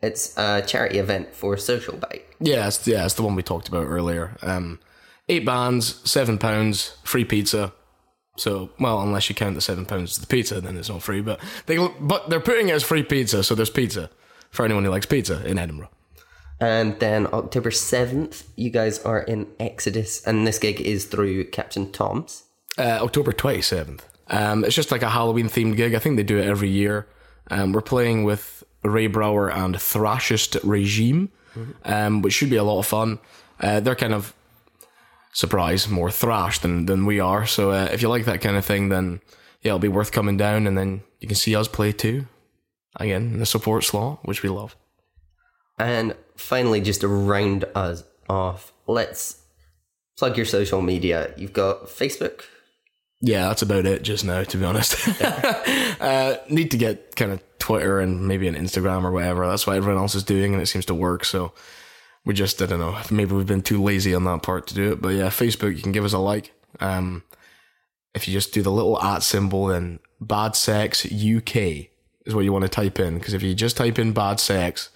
it's 0.00 0.38
a 0.38 0.62
charity 0.62 0.98
event 0.98 1.34
for 1.34 1.56
Social 1.56 1.96
Bite. 1.96 2.24
Yeah, 2.38 2.68
it's, 2.68 2.86
yeah, 2.86 3.04
it's 3.04 3.14
the 3.14 3.24
one 3.24 3.34
we 3.34 3.42
talked 3.42 3.66
about 3.66 3.86
earlier. 3.86 4.36
Um, 4.40 4.78
eight 5.28 5.44
bands, 5.44 6.00
seven 6.08 6.38
pounds, 6.38 6.96
free 7.02 7.24
pizza. 7.24 7.72
So, 8.36 8.70
well, 8.78 9.00
unless 9.02 9.28
you 9.28 9.34
count 9.34 9.56
the 9.56 9.60
seven 9.60 9.84
pounds 9.84 10.12
as 10.12 10.18
the 10.18 10.28
pizza, 10.28 10.60
then 10.60 10.76
it's 10.76 10.88
not 10.88 11.02
free. 11.02 11.22
But 11.22 11.40
they, 11.66 11.76
but 12.00 12.30
they're 12.30 12.38
putting 12.38 12.68
it 12.68 12.72
as 12.72 12.84
free 12.84 13.02
pizza, 13.02 13.42
so 13.42 13.56
there's 13.56 13.68
pizza 13.68 14.10
for 14.50 14.64
anyone 14.64 14.84
who 14.84 14.90
likes 14.90 15.06
pizza 15.06 15.44
in 15.44 15.58
Edinburgh. 15.58 15.90
And 16.60 16.98
then 16.98 17.26
October 17.32 17.70
7th, 17.70 18.44
you 18.56 18.70
guys 18.70 18.98
are 19.04 19.20
in 19.20 19.46
Exodus, 19.60 20.24
and 20.24 20.46
this 20.46 20.58
gig 20.58 20.80
is 20.80 21.04
through 21.04 21.44
Captain 21.50 21.92
Tom's. 21.92 22.44
Uh, 22.76 22.98
October 23.00 23.32
27th. 23.32 24.00
Um, 24.28 24.64
it's 24.64 24.74
just 24.74 24.90
like 24.90 25.02
a 25.02 25.10
Halloween 25.10 25.48
themed 25.48 25.76
gig. 25.76 25.94
I 25.94 25.98
think 25.98 26.16
they 26.16 26.22
do 26.22 26.38
it 26.38 26.46
every 26.46 26.68
year. 26.68 27.06
Um, 27.50 27.72
we're 27.72 27.80
playing 27.80 28.24
with 28.24 28.64
Ray 28.82 29.06
Brower 29.06 29.50
and 29.50 29.80
Thrashist 29.80 30.56
Regime, 30.64 31.30
um, 31.84 32.22
which 32.22 32.34
should 32.34 32.50
be 32.50 32.56
a 32.56 32.64
lot 32.64 32.78
of 32.78 32.86
fun. 32.86 33.18
Uh, 33.60 33.80
they're 33.80 33.96
kind 33.96 34.12
of 34.12 34.34
surprise 35.32 35.88
more 35.88 36.10
thrash 36.10 36.58
than 36.58 36.86
than 36.86 37.06
we 37.06 37.20
are. 37.20 37.46
So 37.46 37.70
uh, 37.70 37.88
if 37.92 38.02
you 38.02 38.08
like 38.08 38.24
that 38.26 38.40
kind 38.40 38.56
of 38.56 38.64
thing, 38.64 38.88
then 38.88 39.20
yeah, 39.62 39.70
it'll 39.70 39.78
be 39.78 39.88
worth 39.88 40.12
coming 40.12 40.36
down, 40.36 40.66
and 40.66 40.76
then 40.76 41.02
you 41.20 41.28
can 41.28 41.36
see 41.36 41.56
us 41.56 41.68
play 41.68 41.92
too. 41.92 42.26
Again, 42.96 43.32
in 43.32 43.38
the 43.38 43.46
support 43.46 43.84
slot, 43.84 44.24
which 44.24 44.42
we 44.42 44.48
love. 44.48 44.76
And 45.78 46.16
finally, 46.36 46.80
just 46.80 47.02
to 47.02 47.08
round 47.08 47.64
us 47.74 48.04
off, 48.28 48.72
let's 48.86 49.42
plug 50.18 50.36
your 50.36 50.46
social 50.46 50.82
media. 50.82 51.32
You've 51.36 51.52
got 51.52 51.86
Facebook. 51.86 52.42
Yeah, 53.20 53.48
that's 53.48 53.62
about 53.62 53.86
it 53.86 54.02
just 54.02 54.24
now, 54.24 54.44
to 54.44 54.56
be 54.56 54.64
honest. 54.64 55.08
uh, 56.00 56.36
need 56.48 56.70
to 56.70 56.76
get 56.76 57.16
kind 57.16 57.32
of 57.32 57.42
Twitter 57.58 58.00
and 58.00 58.28
maybe 58.28 58.46
an 58.46 58.54
Instagram 58.54 59.04
or 59.04 59.10
whatever. 59.10 59.46
That's 59.46 59.66
what 59.66 59.76
everyone 59.76 60.00
else 60.00 60.14
is 60.14 60.22
doing, 60.22 60.52
and 60.52 60.62
it 60.62 60.66
seems 60.66 60.86
to 60.86 60.94
work. 60.94 61.24
So 61.24 61.52
we 62.24 62.34
just, 62.34 62.62
I 62.62 62.66
don't 62.66 62.78
know, 62.78 62.98
maybe 63.10 63.34
we've 63.34 63.46
been 63.46 63.62
too 63.62 63.82
lazy 63.82 64.14
on 64.14 64.24
that 64.24 64.42
part 64.42 64.66
to 64.68 64.74
do 64.74 64.92
it. 64.92 65.00
But 65.00 65.10
yeah, 65.10 65.28
Facebook, 65.28 65.76
you 65.76 65.82
can 65.82 65.92
give 65.92 66.04
us 66.04 66.12
a 66.12 66.18
like. 66.18 66.52
Um, 66.80 67.24
if 68.14 68.28
you 68.28 68.34
just 68.34 68.52
do 68.52 68.62
the 68.62 68.70
little 68.70 69.00
at 69.00 69.22
symbol, 69.22 69.66
then 69.66 69.98
Bad 70.20 70.54
Sex 70.54 71.04
UK 71.04 71.56
is 72.26 72.34
what 72.34 72.44
you 72.44 72.52
want 72.52 72.64
to 72.64 72.68
type 72.68 73.00
in. 73.00 73.18
Because 73.18 73.34
if 73.34 73.42
you 73.42 73.54
just 73.54 73.76
type 73.76 73.98
in 73.98 74.12
Bad 74.12 74.40
Sex, 74.40 74.90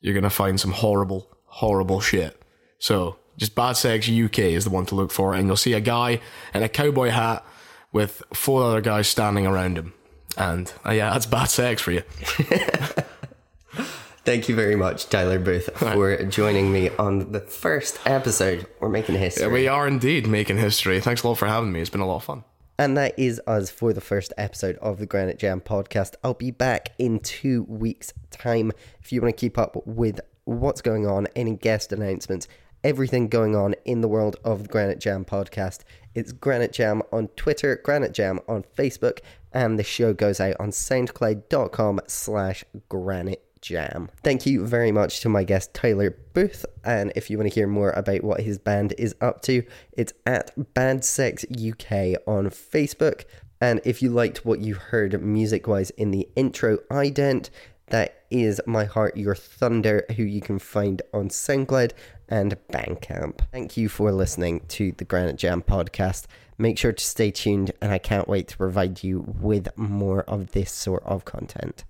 you're 0.00 0.14
going 0.14 0.24
to 0.24 0.30
find 0.30 0.58
some 0.60 0.72
horrible, 0.72 1.28
horrible 1.44 2.00
shit. 2.00 2.40
So 2.78 3.16
just 3.36 3.54
Bad 3.54 3.72
Sex 3.72 4.08
UK 4.08 4.38
is 4.40 4.64
the 4.64 4.70
one 4.70 4.86
to 4.86 4.94
look 4.94 5.10
for. 5.10 5.34
And 5.34 5.46
you'll 5.46 5.56
see 5.56 5.72
a 5.72 5.80
guy 5.80 6.20
in 6.54 6.62
a 6.62 6.68
cowboy 6.68 7.08
hat 7.08 7.44
with 7.92 8.22
four 8.32 8.62
other 8.64 8.80
guys 8.80 9.08
standing 9.08 9.46
around 9.46 9.76
him. 9.76 9.94
And 10.36 10.72
uh, 10.86 10.92
yeah, 10.92 11.10
that's 11.12 11.26
Bad 11.26 11.46
Sex 11.46 11.82
for 11.82 11.92
you. 11.92 12.02
Thank 14.22 14.48
you 14.50 14.54
very 14.54 14.76
much, 14.76 15.08
Tyler 15.08 15.38
Booth, 15.38 15.70
for 15.76 16.22
joining 16.26 16.70
me 16.72 16.90
on 16.90 17.32
the 17.32 17.40
first 17.40 17.98
episode. 18.04 18.66
We're 18.78 18.90
making 18.90 19.16
history. 19.16 19.48
We 19.48 19.66
are 19.66 19.88
indeed 19.88 20.26
making 20.26 20.58
history. 20.58 21.00
Thanks 21.00 21.22
a 21.22 21.28
lot 21.28 21.38
for 21.38 21.46
having 21.48 21.72
me. 21.72 21.80
It's 21.80 21.90
been 21.90 22.02
a 22.02 22.06
lot 22.06 22.16
of 22.16 22.24
fun. 22.24 22.44
And 22.80 22.96
that 22.96 23.18
is 23.18 23.42
us 23.46 23.68
for 23.68 23.92
the 23.92 24.00
first 24.00 24.32
episode 24.38 24.76
of 24.76 24.96
the 24.96 25.04
Granite 25.04 25.38
Jam 25.38 25.60
podcast. 25.60 26.14
I'll 26.24 26.32
be 26.32 26.50
back 26.50 26.92
in 26.98 27.18
two 27.18 27.64
weeks' 27.64 28.14
time. 28.30 28.72
If 29.02 29.12
you 29.12 29.20
want 29.20 29.36
to 29.36 29.38
keep 29.38 29.58
up 29.58 29.86
with 29.86 30.18
what's 30.44 30.80
going 30.80 31.06
on, 31.06 31.26
any 31.36 31.56
guest 31.56 31.92
announcements, 31.92 32.48
everything 32.82 33.28
going 33.28 33.54
on 33.54 33.74
in 33.84 34.00
the 34.00 34.08
world 34.08 34.36
of 34.46 34.62
the 34.62 34.68
Granite 34.70 34.98
Jam 34.98 35.26
podcast, 35.26 35.80
it's 36.14 36.32
Granite 36.32 36.72
Jam 36.72 37.02
on 37.12 37.28
Twitter, 37.36 37.78
Granite 37.84 38.14
Jam 38.14 38.40
on 38.48 38.64
Facebook, 38.78 39.18
and 39.52 39.78
the 39.78 39.84
show 39.84 40.14
goes 40.14 40.40
out 40.40 40.56
on 40.58 40.70
soundcloud.com 40.70 42.00
slash 42.06 42.64
granite 42.88 43.44
jam. 43.60 44.08
Thank 44.22 44.46
you 44.46 44.66
very 44.66 44.92
much 44.92 45.20
to 45.20 45.28
my 45.28 45.44
guest 45.44 45.74
Tyler 45.74 46.16
Booth. 46.32 46.64
And 46.84 47.12
if 47.16 47.30
you 47.30 47.38
want 47.38 47.50
to 47.50 47.54
hear 47.54 47.66
more 47.66 47.90
about 47.90 48.24
what 48.24 48.40
his 48.40 48.58
band 48.58 48.94
is 48.98 49.14
up 49.20 49.42
to, 49.42 49.62
it's 49.92 50.12
at 50.26 50.74
Bad 50.74 51.04
Sex 51.04 51.44
UK 51.44 52.16
on 52.26 52.50
Facebook. 52.50 53.24
And 53.60 53.80
if 53.84 54.00
you 54.00 54.10
liked 54.10 54.44
what 54.44 54.60
you 54.60 54.74
heard 54.74 55.22
music 55.22 55.66
wise 55.66 55.90
in 55.90 56.10
the 56.10 56.28
intro, 56.34 56.78
ident, 56.90 57.50
that 57.88 58.24
is 58.30 58.60
My 58.66 58.84
Heart 58.84 59.16
Your 59.16 59.34
Thunder, 59.34 60.04
who 60.16 60.22
you 60.22 60.40
can 60.40 60.58
find 60.58 61.02
on 61.12 61.28
SoundCloud 61.28 61.92
and 62.28 62.56
Bandcamp. 62.72 63.40
Thank 63.52 63.76
you 63.76 63.88
for 63.88 64.12
listening 64.12 64.60
to 64.68 64.92
the 64.92 65.04
Granite 65.04 65.36
Jam 65.36 65.60
podcast. 65.60 66.26
Make 66.56 66.78
sure 66.78 66.92
to 66.92 67.04
stay 67.04 67.30
tuned, 67.30 67.72
and 67.80 67.90
I 67.90 67.98
can't 67.98 68.28
wait 68.28 68.46
to 68.48 68.56
provide 68.56 69.02
you 69.02 69.20
with 69.40 69.76
more 69.76 70.22
of 70.22 70.52
this 70.52 70.70
sort 70.70 71.02
of 71.04 71.24
content. 71.24 71.84